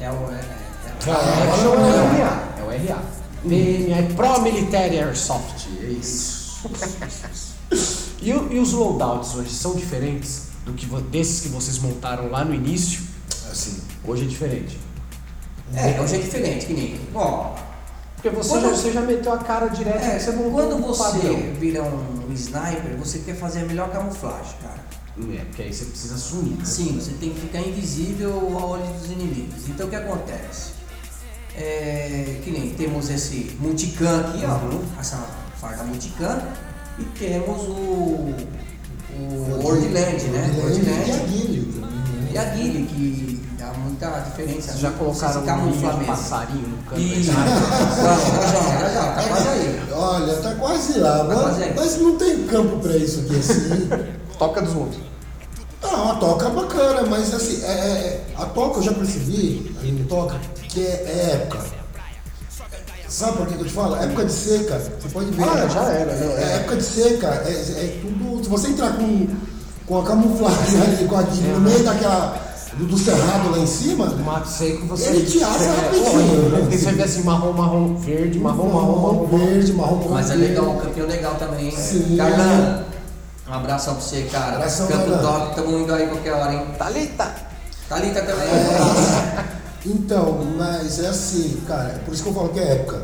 [0.00, 0.14] É o.
[0.30, 2.16] É, é, Ah, agora é o.
[2.16, 2.54] RA.
[2.58, 3.02] É o RA.
[3.42, 5.68] PMA é Pro Military Airsoft.
[5.82, 6.58] É isso.
[8.22, 12.54] e, e os loadouts hoje são diferentes do que desses que vocês montaram lá no
[12.54, 13.02] início?
[13.50, 13.80] Assim.
[14.04, 14.78] Hoje é diferente.
[15.74, 17.00] É, é diferente, que nem.
[17.14, 17.54] Ó,
[18.16, 20.82] Porque você, Quando- já, você já meteu a cara direto é, você montou quando um
[20.82, 21.36] você padrão.
[21.60, 24.82] vira um sniper, você quer fazer a melhor camuflagem, cara.
[25.32, 26.56] É, porque aí você precisa sumir.
[26.58, 26.64] Né?
[26.64, 29.68] Sim, você tem que ficar invisível ao olho dos inimigos.
[29.68, 30.72] Então o que acontece?
[31.56, 34.80] É, que nem temos esse multicam aqui, ó, Uhum.
[34.98, 35.18] essa
[35.60, 36.42] farda multicam,
[36.98, 38.34] e temos o,
[39.16, 40.50] o Wordland, né?
[40.50, 42.30] E né?
[42.32, 44.68] e a Guile, que dá muita diferença.
[44.72, 47.32] Vocês já colocaram um ninho de passarinho no canto Isso.
[47.32, 49.82] Vamos, já, já, já, tá quase aí.
[49.92, 51.18] Olha, tá quase lá.
[51.18, 53.88] Tá mas, quase mas não tem campo pra isso aqui assim.
[54.38, 54.98] Toca dos mundos.
[55.82, 59.92] Não, a toca é bacana, mas assim, é, é- a toca eu já percebi, ali
[59.92, 61.58] no toca, que é, é época.
[63.06, 63.94] Sabe por que eu te falo?
[63.96, 65.44] Época de seca, você pode ver.
[65.44, 66.56] Ah, já era, É, é.
[66.56, 68.42] época de seca, é, é tudo.
[68.42, 69.28] Se você entrar com,
[69.86, 72.43] com a camuflagem ali, com a no meio daquela.
[72.78, 75.10] Do, do cerrado lá em cima, Mato seco, você.
[75.10, 76.58] Ele te assa É, rapidinho, né?
[76.60, 79.38] Porque você vê assim, marrom, marrom, verde, marrom, marrom, marrom, marrom.
[79.46, 80.10] verde, marrom, marrom.
[80.10, 81.70] Mas é legal, um campeão legal também.
[81.70, 82.16] Sim.
[82.16, 82.84] Carlão,
[83.48, 84.56] um abração pra você, cara.
[84.56, 85.40] Abração, Campo Carlão.
[85.40, 86.66] top, tamo indo aí qualquer hora, hein?
[86.78, 87.34] Thalita!
[87.88, 88.48] Thalita também.
[89.86, 93.02] Então, mas é assim, cara, é por isso que eu falo que é época.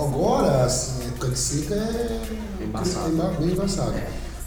[0.00, 2.20] Agora, assim, época de seca é
[2.62, 3.20] Embaçado.
[3.20, 3.94] é bem embaçado.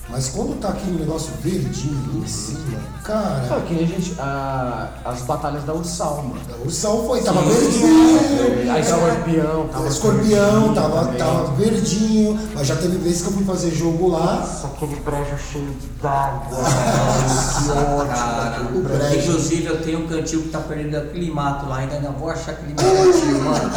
[0.10, 4.16] Mas quando tá aquele negócio verdinho ali em cima, cara, Não, que nem a gente.
[4.18, 6.40] a- as batalhas da Ursal, mano.
[6.66, 7.50] o sal foi, tava Sim.
[7.50, 8.72] verdinho.
[8.72, 9.88] A escorpião, O tava.
[9.90, 11.18] escorpião verdinho tava, também.
[11.18, 14.48] tava verdinho, mas já teve vezes que eu fui fazer jogo lá.
[14.64, 16.58] Aquele brejo cheio d'água.
[16.58, 18.62] que ódio, cara.
[18.74, 19.30] O brejo.
[19.30, 22.52] Inclusive, eu tenho um cantil que tá perdendo aquele mato lá, ainda não vou achar
[22.52, 23.72] aquele cantil, mano.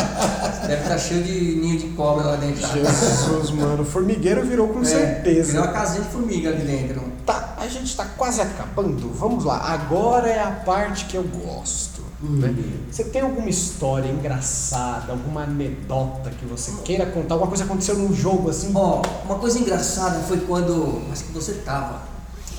[0.67, 2.61] Deve estar cheio de ninho de cobra lá dentro.
[2.73, 3.83] Jesus, mano.
[3.83, 5.53] O formigueiro virou com É, certeza.
[5.53, 7.03] Virou uma casinha de formiga ali dentro.
[7.25, 9.11] Tá, a gente tá quase acabando.
[9.15, 9.73] Vamos lá.
[9.73, 12.01] Agora é a parte que eu gosto.
[12.23, 12.55] Né?
[12.91, 17.35] Você tem alguma história engraçada, alguma anedota que você queira contar?
[17.35, 18.73] Alguma coisa aconteceu num jogo assim?
[18.75, 22.03] Ó, uma coisa engraçada foi quando, acho que você tava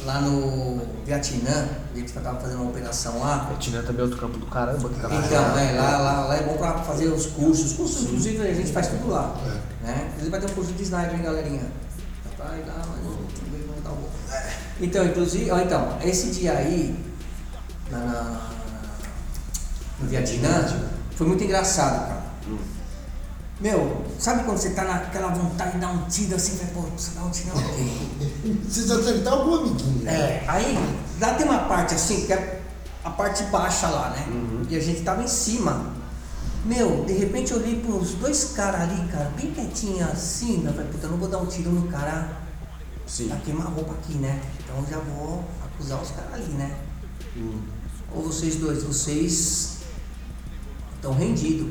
[0.03, 3.49] lá no Vietnã, a gente tava fazendo uma operação lá.
[3.49, 5.25] Vietnã também é outro campo do caramba, que caralho.
[5.25, 7.65] Então, é, lá, lá, lá é bom pra fazer os cursos.
[7.65, 9.35] Os cursos, inclusive, a gente faz tudo lá.
[9.83, 10.05] Né?
[10.07, 11.67] Inclusive vai ter um curso de sniper, hein, galerinha?
[12.35, 13.50] Vai lá, mas
[13.91, 14.09] tá bom.
[14.79, 16.95] Então, inclusive, ó, então, esse dia aí,
[17.89, 18.49] na, na-
[19.99, 22.21] no Vietnã, foi muito engraçado, cara.
[23.59, 27.11] Meu, sabe quando você tá naquela vontade de dar um tiro assim, vai, pô, você
[27.13, 28.57] dá um tiro ok.
[28.63, 30.03] Precisa acertar algum amiguinho.
[30.03, 30.11] né?
[30.11, 32.59] É, aí lá tem uma parte assim, que é
[33.03, 34.25] a parte baixa lá, né?
[34.67, 35.93] E a gente tava em cima.
[36.65, 40.89] Meu, de repente eu olhei pros dois caras ali, cara, bem quietinho assim, eu falei,
[40.91, 42.40] puta, eu não vou dar um tiro no cara
[43.11, 43.27] Sim.
[43.27, 44.39] pra queimar a roupa aqui, né?
[44.63, 46.71] Então já vou acusar os caras ali, né?
[48.15, 49.79] Ou vocês dois, vocês
[50.95, 51.67] estão rendidos.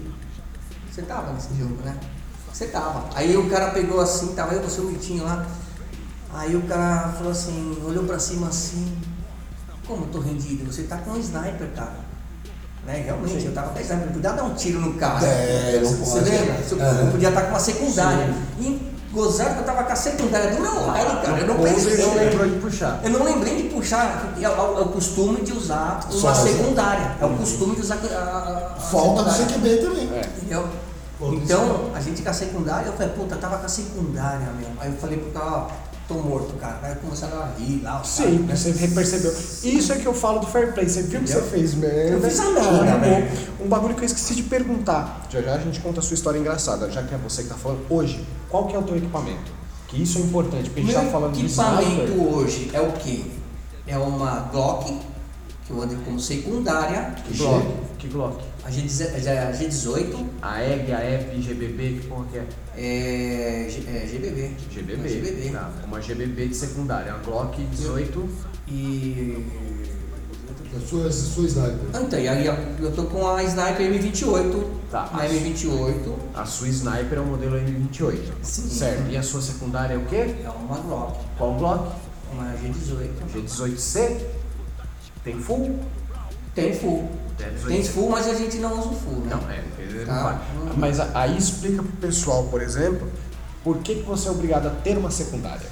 [0.90, 1.96] Você tava nesse jogo, né?
[2.52, 3.08] Você tava.
[3.14, 5.46] Aí o cara pegou assim, tava eu, você, o Vitinho lá.
[6.32, 8.96] Aí o cara falou assim, olhou pra cima assim,
[9.86, 10.70] como eu tô rendido?
[10.70, 12.10] Você tá com um sniper, cara.
[12.86, 13.02] Né?
[13.04, 15.26] Realmente, eu tava com sniper, não podia dar um tiro no cara.
[15.26, 16.30] É, Você pode.
[16.30, 16.54] lembra?
[16.70, 17.10] Eu, É.
[17.10, 18.34] podia estar com uma secundária.
[18.58, 21.38] E gozar que eu tava com a secundária do meu lado, cara.
[21.38, 21.96] Eu não pensei.
[21.98, 23.00] não lembrou de puxar.
[23.02, 27.16] Eu não lembrei de puxar, é o, é o costume de usar uma secundária.
[27.20, 29.30] É o costume de usar a, a, a Falta do.
[29.30, 30.10] CQB também.
[30.12, 30.20] É.
[30.36, 30.68] Entendeu?
[31.22, 34.74] Então, a gente com a secundária, eu falei, puta, tava com a secundária mesmo.
[34.80, 35.66] Aí eu falei pro cara, ó,
[36.10, 36.80] tô morto, cara.
[36.82, 38.00] Aí começaram a rir lá.
[38.00, 39.32] os Sim, caras, você percebeu.
[39.62, 40.88] Isso é que eu falo do fair play.
[40.88, 42.10] Você viu o que você fez merda?
[42.10, 43.28] Eu fiz a merda, Não, velho.
[43.60, 45.26] Um bagulho que eu esqueci de perguntar.
[45.30, 47.54] Já já a gente conta a sua história engraçada, já que é você que tá
[47.54, 47.80] falando.
[47.88, 49.52] Hoje, qual que é o teu equipamento?
[49.86, 53.24] Que isso é importante, porque a gente tá falando de equipamento hoje é o quê?
[53.86, 54.98] É uma Glock,
[55.70, 57.14] que eu ando como secundária.
[57.26, 57.66] Que Glock?
[57.98, 58.42] Que Glock?
[58.64, 62.44] A G, a G18 A EG, a EP, GBB, que porra que é?
[62.76, 64.50] é, G- é GBB.
[64.70, 64.94] GBB.
[64.96, 65.50] Uma GBB.
[65.50, 67.14] Tá, uma GBB de secundária.
[67.14, 68.28] A Glock 18.
[68.68, 69.46] E.
[70.76, 72.00] A sua, a sua sniper.
[72.00, 74.64] Então, e aí eu tô com a Sniper M28.
[74.90, 75.10] Tá.
[75.12, 78.18] A M28 A sua sniper é o modelo M28.
[78.42, 78.68] Sim.
[78.68, 79.10] Certo.
[79.10, 80.34] E a sua secundária é o quê?
[80.44, 81.92] é uma Glock, Qual Glock?
[82.32, 83.08] uma G18.
[83.34, 84.16] G18C?
[85.24, 85.78] Tem full?
[86.54, 87.08] Tem full.
[87.36, 87.68] Tem 18.
[87.68, 89.30] Tem full, mas a gente não usa o full, né?
[89.36, 90.14] Não, é, ele Tá.
[90.14, 90.38] não vai.
[90.76, 93.08] Mas aí explica pro pessoal, por exemplo,
[93.64, 95.66] por que, que você é obrigado a ter uma secundária.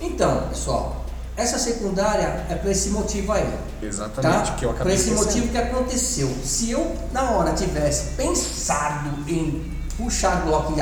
[0.00, 1.04] Então, pessoal,
[1.36, 3.48] essa secundária é por esse motivo aí.
[3.82, 4.56] Exatamente, Tá?
[4.56, 5.26] que eu Por acabei esse esquecendo.
[5.34, 6.28] motivo que aconteceu.
[6.44, 10.80] Se eu, na hora, tivesse pensado em puxar a Glock e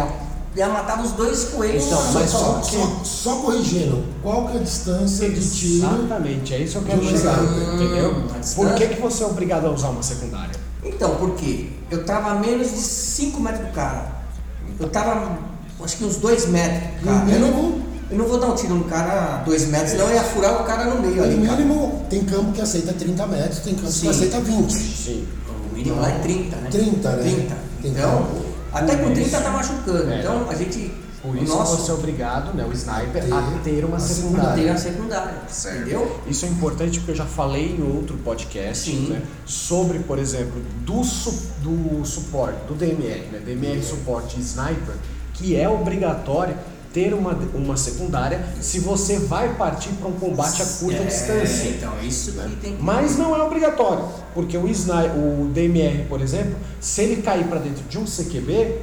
[0.54, 2.38] a, ia matar os dois coelhos Então, mas só.
[2.38, 5.86] Só, só, só corrigindo, qual que é a distância de tiro?
[5.86, 8.10] Exatamente, é isso que eu quero chegar, entendeu?
[8.12, 8.74] Hum, a Por distância.
[8.88, 10.54] que, que você é obrigado a usar uma secundária?
[10.84, 11.68] Então, por quê?
[11.90, 14.12] Eu tava a menos de 5 metros do cara.
[14.80, 15.38] Eu tava,
[15.84, 17.30] acho que uns 2 metros do cara.
[17.30, 20.06] Eu não, mínimo- eu não vou dar um tiro no cara a 2 metros, senão
[20.08, 23.26] eu ia furar o cara no meio No ali, mínimo, tem campo que aceita 30
[23.26, 24.00] metros, tem campo Sim.
[24.02, 24.70] que aceita 20.
[24.72, 25.26] Sim.
[25.70, 26.68] O mínimo lá é 30, né?
[26.70, 27.22] 30, né?
[27.22, 27.56] 30.
[27.80, 28.41] Tem Então, campo.
[28.72, 30.10] Até com Por 30 isso- tá machucando.
[30.12, 30.20] É.
[30.20, 30.92] Então, a gente.
[31.22, 34.72] Por isso nosso, você é obrigado, né, o sniper, Ter a ter uma a secundária.
[34.72, 35.34] a secundária.
[35.76, 36.20] Entendeu?
[36.26, 41.04] Isso é importante porque eu já falei em outro podcast né, sobre, por exemplo, do,
[41.04, 44.96] su- do suporte, do DMR, né, DMR suporte sniper,
[45.34, 46.56] que é obrigatório
[46.92, 51.68] ter uma, uma secundária se você vai partir para um combate a curta É, distância.
[51.70, 52.82] Então, isso que tem que.
[52.82, 57.58] Mas não é obrigatório, porque o, sni- o DMR, por exemplo, se ele cair para
[57.60, 58.78] dentro de um CQB,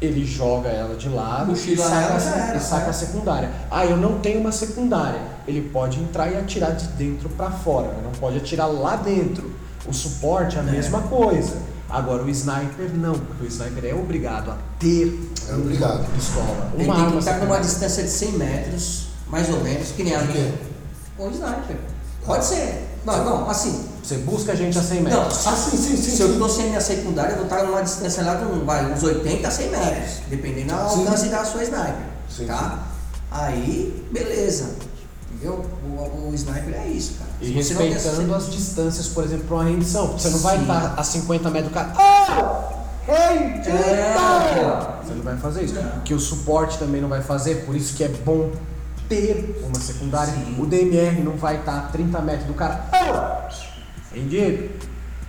[0.00, 2.90] ele joga ela de lado e saca, era, e saca né?
[2.90, 3.50] a secundária.
[3.70, 5.20] Ah, eu não tenho uma secundária.
[5.46, 9.50] Ele pode entrar e atirar de dentro para fora, não pode atirar lá dentro.
[9.86, 11.56] O suporte é a mesma coisa.
[11.90, 15.18] Agora o sniper não, porque o sniper é obrigado a ter
[15.48, 16.00] É obrigado.
[16.00, 17.64] uma pistola, Ele uma tem arma que estar numa secundária.
[17.64, 20.54] distância de 100 metros, mais ou menos, que nem a minha.
[21.16, 21.76] Com sniper.
[22.26, 22.86] Pode ser.
[23.06, 23.88] Não, não, assim.
[24.02, 25.46] Você busca a gente a 100 Não, metros.
[25.46, 26.16] Ah, sim, sim, sim.
[26.16, 26.38] se eu sim.
[26.38, 29.48] tô sem minha secundária, eu vou estar numa distância lá de um, vai, uns 80
[29.48, 31.00] a 100 metros, dependendo do Sim.
[31.06, 31.94] alcance da sua sniper.
[32.34, 32.86] Sim, tá?
[33.30, 34.70] Aí, beleza.
[35.38, 35.64] Entendeu?
[35.84, 37.30] O, o sniper é isso, cara.
[37.40, 40.08] E respeitando as distâncias, por exemplo, para uma rendição.
[40.18, 41.92] Você não vai estar a 50 metros do cara.
[41.96, 42.68] Ah!
[43.06, 44.14] É.
[45.02, 45.74] Você não vai fazer isso.
[46.04, 48.50] Que o suporte também não vai fazer, por isso que é bom
[49.08, 50.34] ter uma secundária.
[50.34, 50.56] Sim.
[50.60, 52.88] O DMR não vai estar a 30 metros do cara.
[52.92, 53.48] Ah!
[54.12, 54.70] Rendido?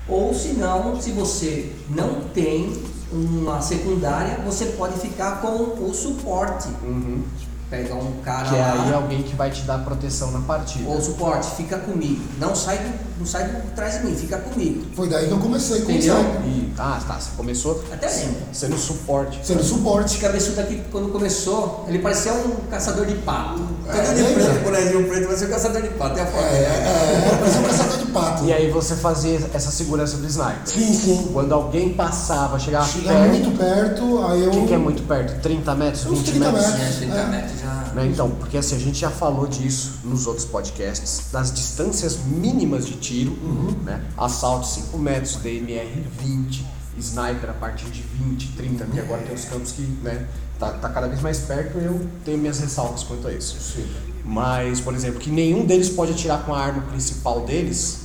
[0.08, 2.74] Ou se não, se você não tem
[3.12, 6.68] uma secundária, você pode ficar com o suporte.
[6.84, 7.24] Uhum.
[7.70, 10.90] Pega um cara Que é lá, aí alguém que vai te dar proteção na partida.
[10.90, 12.22] ou suporte, fica comigo.
[12.40, 12.90] Não sai do,
[13.20, 14.86] não sai do trás de mim, fica comigo.
[14.96, 16.16] Foi daí que eu comecei com o Entendeu?
[16.46, 17.20] E, ah, tá.
[17.20, 18.36] Você começou Até lembro.
[18.52, 19.40] sendo suporte.
[19.44, 20.14] Sendo suporte.
[20.14, 23.62] Esse cabeçudo aqui, quando começou, ele parecia um caçador de pato.
[23.88, 26.20] É, Todo de preto, bonezinho preto, parecia um caçador de pato.
[26.20, 26.44] A foto.
[26.46, 28.46] É, é, é, parecia um caçador de pato.
[28.46, 30.58] E aí você fazia essa segurança do sniper.
[30.66, 31.30] Sim, sim.
[31.34, 33.30] Quando alguém passava, chegava Chega perto.
[33.30, 34.50] muito perto, aí eu.
[34.50, 35.40] O que, que é muito perto?
[35.42, 36.06] 30 metros?
[36.06, 36.74] Uns 20 30 metros?
[36.74, 36.96] metros.
[36.98, 37.26] 30 É.
[37.28, 37.92] metros já.
[37.94, 42.86] Né, Então, porque assim, a gente já falou disso nos outros podcasts, das distâncias mínimas
[42.86, 43.38] de tiro,
[43.84, 44.04] né?
[44.18, 46.66] Assalto 5 metros, DMR 20,
[46.98, 50.90] sniper a partir de 20, 30, que agora tem os campos que, né, tá, tá
[50.90, 53.58] cada vez mais perto, eu tenho minhas ressalvas quanto a isso.
[53.60, 53.88] Sim.
[54.26, 58.02] Mas, por exemplo, que nenhum deles pode atirar com a arma principal deles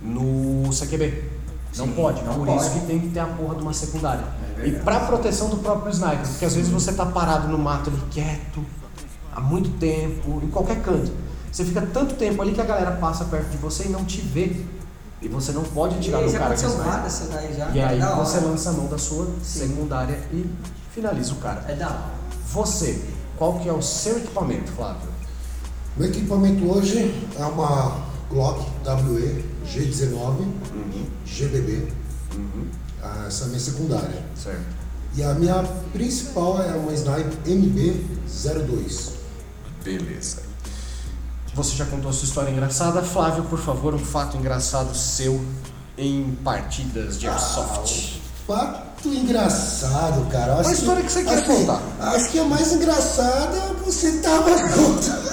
[0.00, 1.41] no CQB.
[1.76, 2.62] Não Sim, pode, não por pode.
[2.62, 4.24] isso que tem que ter a porra de uma secundária.
[4.58, 7.88] É e pra proteção do próprio sniper, porque às vezes você tá parado no mato
[7.88, 8.64] ali quieto,
[9.34, 11.10] há muito tempo, em qualquer canto.
[11.50, 14.20] Você fica tanto tempo ali que a galera passa perto de você e não te
[14.20, 14.64] vê.
[15.20, 17.70] E você não pode atirar no já cara que várias essa daí já.
[17.70, 18.24] E aí é da hora.
[18.24, 19.68] você lança a mão da sua Sim.
[19.68, 20.50] secundária e
[20.92, 21.64] finaliza o cara.
[21.68, 22.10] É da hora.
[22.52, 23.04] Você,
[23.38, 25.08] qual que é o seu equipamento, Flávio?
[25.96, 27.98] Meu equipamento hoje é uma
[28.32, 30.46] Glock WE G19
[31.26, 31.88] GBB.
[33.02, 34.24] Ah, Essa é a minha secundária.
[34.34, 34.82] Certo.
[35.14, 35.62] E a minha
[35.92, 39.10] principal é uma Sniper MB02.
[39.84, 40.42] Beleza.
[41.54, 43.02] Você já contou a sua história engraçada?
[43.02, 45.44] Flávio, por favor, um fato engraçado seu
[45.98, 48.22] em partidas de airsoft.
[48.46, 50.54] Fato engraçado, cara.
[50.54, 51.82] Acho Uma história que você quer assim, contar.
[52.00, 55.31] Acho que a mais engraçada é você tava junto.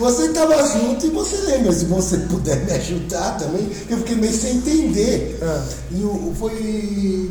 [0.00, 4.32] Você tava junto e você lembra, se você puder me ajudar também, eu fiquei meio
[4.32, 5.38] sem entender.
[5.42, 5.60] É.
[5.92, 7.30] E o, foi.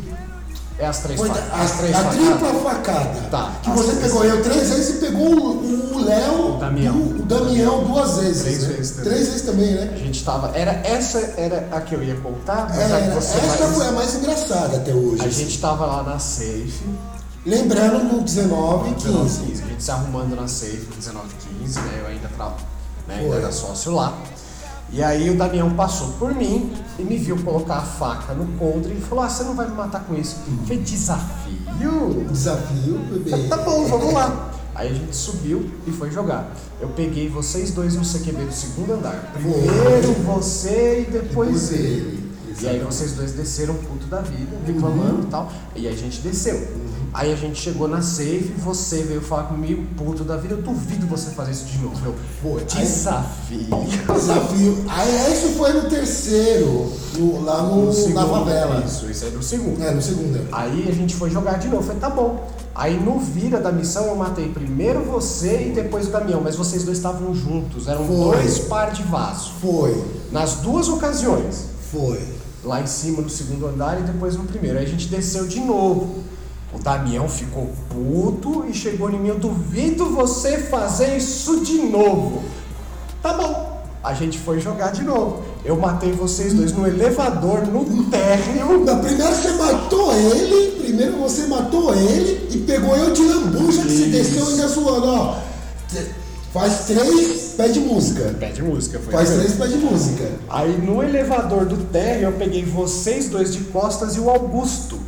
[0.78, 1.52] É as três foi facadas.
[1.52, 2.18] a, As três a facadas.
[2.26, 3.20] tripla facada.
[3.30, 3.52] Tá.
[3.62, 4.02] Que As você três.
[4.04, 6.54] pegou eu três vezes e pegou o o Léo.
[6.54, 6.94] O Damião.
[6.94, 8.42] e O, o Damião duas vezes.
[8.42, 8.68] Três né?
[8.76, 9.10] vezes também.
[9.12, 9.90] Três vezes também, né?
[9.92, 10.56] A gente tava.
[10.56, 13.86] Era, essa era a que eu ia contar, mas É, que você essa vai- foi
[13.88, 15.22] a mais engraçada até hoje.
[15.22, 16.72] A gente tava lá na safe.
[17.44, 19.08] Lembrando no 19 e 15.
[19.08, 19.62] 19, 15.
[19.62, 21.28] A gente se arrumando na safe, 19,
[21.60, 22.00] 15, né?
[22.00, 22.28] Eu ainda,
[23.08, 23.18] né?
[23.18, 24.16] ainda era sócio lá.
[24.92, 28.94] E aí o Damião passou por mim e me viu colocar a faca no coldre
[28.94, 30.36] e falou: Ah, você não vai me matar com isso.
[30.46, 32.26] Eu falei, desafio?
[32.30, 33.48] Desafio, bebê.
[33.48, 34.50] Tá bom, vamos lá.
[34.74, 36.52] Aí a gente subiu e foi jogar.
[36.80, 39.32] Eu peguei vocês dois no CQB do segundo andar.
[39.32, 41.86] Primeiro você e depois Depois ele.
[41.88, 42.19] ele.
[42.62, 45.50] E aí vocês dois desceram puto da vida, reclamando e tal.
[45.74, 46.90] E aí a gente desceu.
[47.12, 51.06] Aí a gente chegou na safe, você veio falar comigo, puto da vida, eu duvido
[51.08, 51.98] você fazer isso de novo.
[52.06, 52.62] Eu, Foi.
[52.64, 53.66] desafio.
[54.14, 54.84] Desafio.
[54.88, 58.84] Aí isso foi no terceiro, no- lá no, na segundo, favela.
[58.86, 59.82] Isso, isso é do segundo.
[59.82, 60.36] É, no segundo.
[60.36, 60.42] é.
[60.52, 61.82] Aí a gente foi jogar de novo.
[61.82, 62.48] Falei, tá bom.
[62.76, 66.84] Aí no vira da missão eu matei primeiro você e depois o Damião, mas vocês
[66.84, 68.16] dois estavam juntos, eram Foi.
[68.36, 69.50] dois par de vaso.
[69.60, 70.00] Foi,
[70.30, 71.64] Nas duas ocasiões.
[71.90, 72.20] foi.
[72.62, 74.78] Lá em cima no segundo andar e depois no primeiro.
[74.78, 76.22] Aí a gente desceu de novo.
[76.72, 79.28] O Damião ficou puto e chegou em mim.
[79.28, 82.42] Eu duvido você fazer isso de novo.
[83.22, 83.70] Tá bom.
[84.02, 85.42] A gente foi jogar de novo.
[85.64, 88.82] Eu matei vocês dois no elevador, no térreo.
[88.84, 93.88] Na primeira você matou ele, primeiro você matou ele e pegou eu de lambuja que
[93.88, 94.10] você Isso.
[94.10, 95.38] desceu ainda zoando, ó.
[96.52, 98.34] Faz três, pede música.
[98.38, 99.64] Pede música, foi Faz três, mesmo.
[99.64, 100.28] pede música.
[100.48, 104.98] Aí no elevador do térreo eu peguei vocês dois de costas e o Augusto,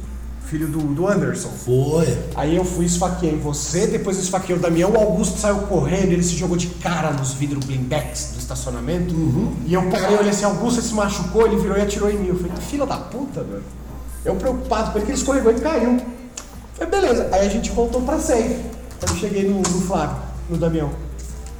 [0.47, 1.49] filho do, do Anderson.
[1.49, 2.17] Foi.
[2.37, 6.23] Aí eu fui esfaqueei você, depois eu esfaqueei o Damião, o Augusto saiu correndo, ele
[6.23, 9.13] se jogou de cara nos vidros blindex do estacionamento.
[9.67, 12.29] E eu parei, olhei assim, Augusto ele se machucou, ele virou e atirou em mim.
[12.29, 13.65] Eu falei, filha da puta, velho.
[14.25, 15.95] Eu preocupado com ele que ele escorregou e caiu.
[15.95, 17.29] Eu falei, beleza.
[17.33, 18.43] Aí a gente voltou pra safe.
[18.45, 20.19] Aí eu cheguei no, no Flávio,
[20.49, 20.91] no Damião.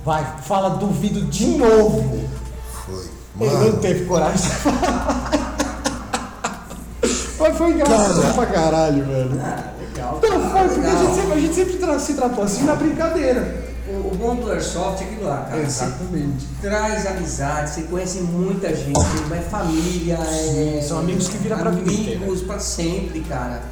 [0.05, 2.29] Vai, fala duvido de novo.
[2.87, 3.05] Foi.
[3.41, 4.53] Ele não Mano, teve coragem de
[7.39, 8.35] Mas foi engraçado Cara.
[8.35, 9.41] pra caralho, velho.
[9.43, 10.19] Ah, legal.
[10.19, 11.05] Então foi, cara, porque a legal.
[11.07, 13.63] gente sempre, a gente sempre tra- se tratou assim na brincadeira.
[13.89, 15.61] O, o bom do Airsoft é aquilo lá, cara.
[15.61, 16.47] Exatamente.
[16.61, 18.99] Traz amizade, você conhece muita gente,
[19.33, 20.81] é família, é.
[20.87, 22.17] são amigos que viram pra vida.
[22.17, 23.63] Amigos pra sempre, cara.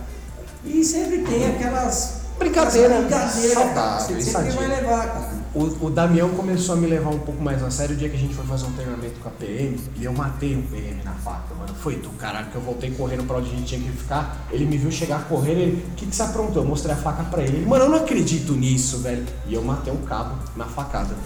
[0.64, 2.14] E sempre tem aquelas.
[2.38, 3.28] Brincadeira cara.
[3.28, 5.39] saudável, Você sempre vai levar, cara.
[5.52, 8.14] O, o Damião começou a me levar um pouco mais a sério o dia que
[8.14, 11.10] a gente foi fazer um treinamento com a PM e eu matei um PM na
[11.12, 11.74] faca, mano.
[11.74, 14.46] Foi do caralho que eu voltei correndo pra onde a gente tinha que ficar.
[14.52, 16.62] Ele me viu chegar correndo, ele, o que, que você aprontou?
[16.62, 17.56] Eu mostrei a faca pra ele.
[17.56, 19.26] Ele, mano, eu não acredito nisso, velho.
[19.48, 21.16] E eu matei um cabo na facada.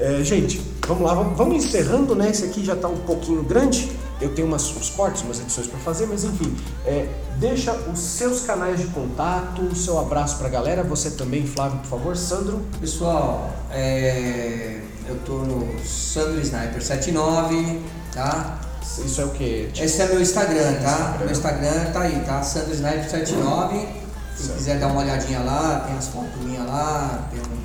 [0.00, 2.30] É, gente, vamos lá, vamos, vamos encerrando, né?
[2.30, 3.90] Esse aqui já tá um pouquinho grande.
[4.20, 6.52] Eu tenho umas, uns cortes, umas edições para fazer, mas enfim,
[6.84, 10.82] é, deixa os seus canais de contato, o seu abraço pra galera.
[10.84, 12.16] Você também, Flávio, por favor.
[12.16, 17.80] Sandro, Pessoal, é, eu tô no Sandro Sniper 79,
[18.12, 18.60] tá?
[19.04, 19.70] isso é o que?
[19.78, 20.90] Esse é meu Instagram, tá?
[20.90, 21.18] Instagram.
[21.18, 22.42] Meu Instagram tá aí, tá?
[22.42, 23.88] Sandro Sniper 79.
[24.36, 24.56] Se Certo.
[24.58, 27.57] quiser dar uma olhadinha lá, tem as fotos minhas lá, tem um.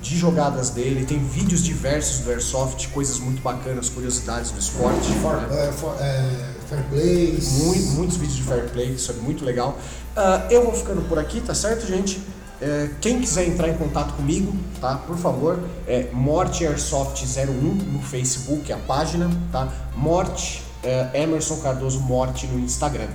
[0.00, 1.04] de jogadas dele.
[1.04, 5.08] Tem vídeos diversos do Airsoft, coisas muito bacanas, curiosidades do esporte.
[5.10, 5.68] né?
[5.68, 6.30] É, for- é,
[6.70, 7.42] fair.
[7.64, 9.76] Muito- muitos vídeos de fair play, isso é muito legal.
[10.16, 12.22] Ah, eu vou ficando por aqui, tá certo, gente?
[12.60, 14.94] É, quem quiser entrar em contato comigo, tá?
[14.96, 19.68] Por favor, é Morte Airsoft 01 no Facebook, a página, tá?
[19.94, 23.08] Morte é, Emerson Cardoso Morte no Instagram,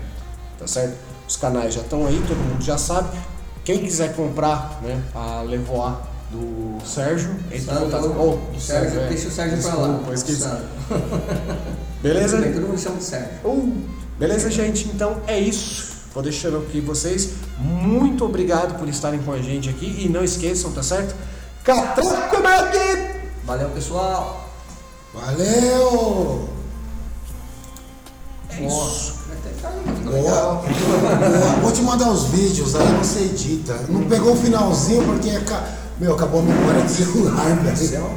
[0.59, 0.95] tá certo?
[1.27, 3.09] Os canais já estão aí, todo mundo já sabe.
[3.63, 9.07] Quem quiser comprar, né, a Levoa do Sérgio, entre em contato com o Sérgio, é.
[9.07, 10.13] deixa o Sérgio pra Desculpa, lá.
[10.13, 10.49] esqueci.
[12.01, 12.41] Beleza?
[12.41, 13.29] Todo mundo chama de Sérgio.
[13.43, 13.73] Uh,
[14.17, 14.87] beleza, gente?
[14.87, 15.90] Então é isso.
[16.13, 17.29] Vou deixando aqui vocês.
[17.57, 20.03] Muito obrigado por estarem com a gente aqui.
[20.05, 21.15] E não esqueçam, tá certo?
[21.63, 22.77] Catraco Mag!
[23.45, 24.49] Valeu, pessoal.
[25.13, 26.49] Valeu!
[28.49, 29.15] É isso.
[30.03, 30.11] Boa.
[30.11, 30.61] Boa.
[31.61, 33.73] Vou te mandar os vídeos, aí você edita.
[33.87, 35.63] Não pegou o finalzinho porque aca-
[35.99, 37.77] meu, acabou a memória do celular, velho.
[37.77, 38.09] Zero,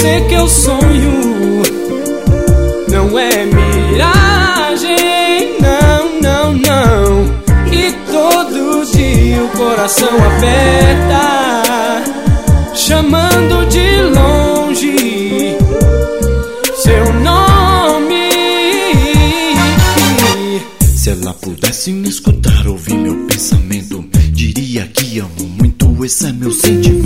[0.00, 1.62] você que eu sonho.
[2.88, 4.96] Não é miragem,
[5.60, 7.26] não, não, não.
[7.70, 12.02] E todo dia o coração aperta,
[12.74, 15.56] chamando de longe
[16.76, 18.30] seu nome.
[20.96, 26.52] Se ela pudesse me escutar, ouvir meu pensamento, diria que amo muito, esse é meu
[26.52, 26.99] sentimento.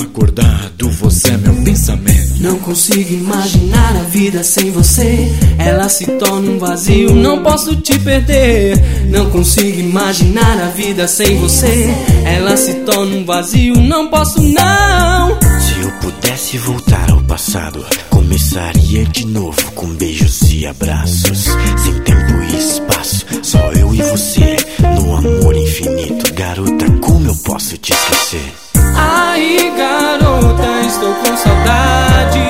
[0.00, 2.40] Acordado, você é meu pensamento.
[2.40, 5.30] Não consigo imaginar a vida sem você.
[5.58, 8.76] Ela se torna um vazio, não posso te perder.
[9.08, 11.94] Não consigo imaginar a vida sem você.
[12.24, 15.38] Ela se torna um vazio, não posso não.
[15.60, 21.44] Se eu pudesse voltar ao passado, começaria de novo com beijos e abraços.
[21.44, 24.56] Sem tempo e espaço, só eu e você.
[24.96, 28.63] No amor infinito, garota, como eu posso te esquecer?
[28.96, 32.40] Aí, garota, estou com saudade.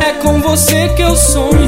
[0.00, 1.63] É com você que eu sonho.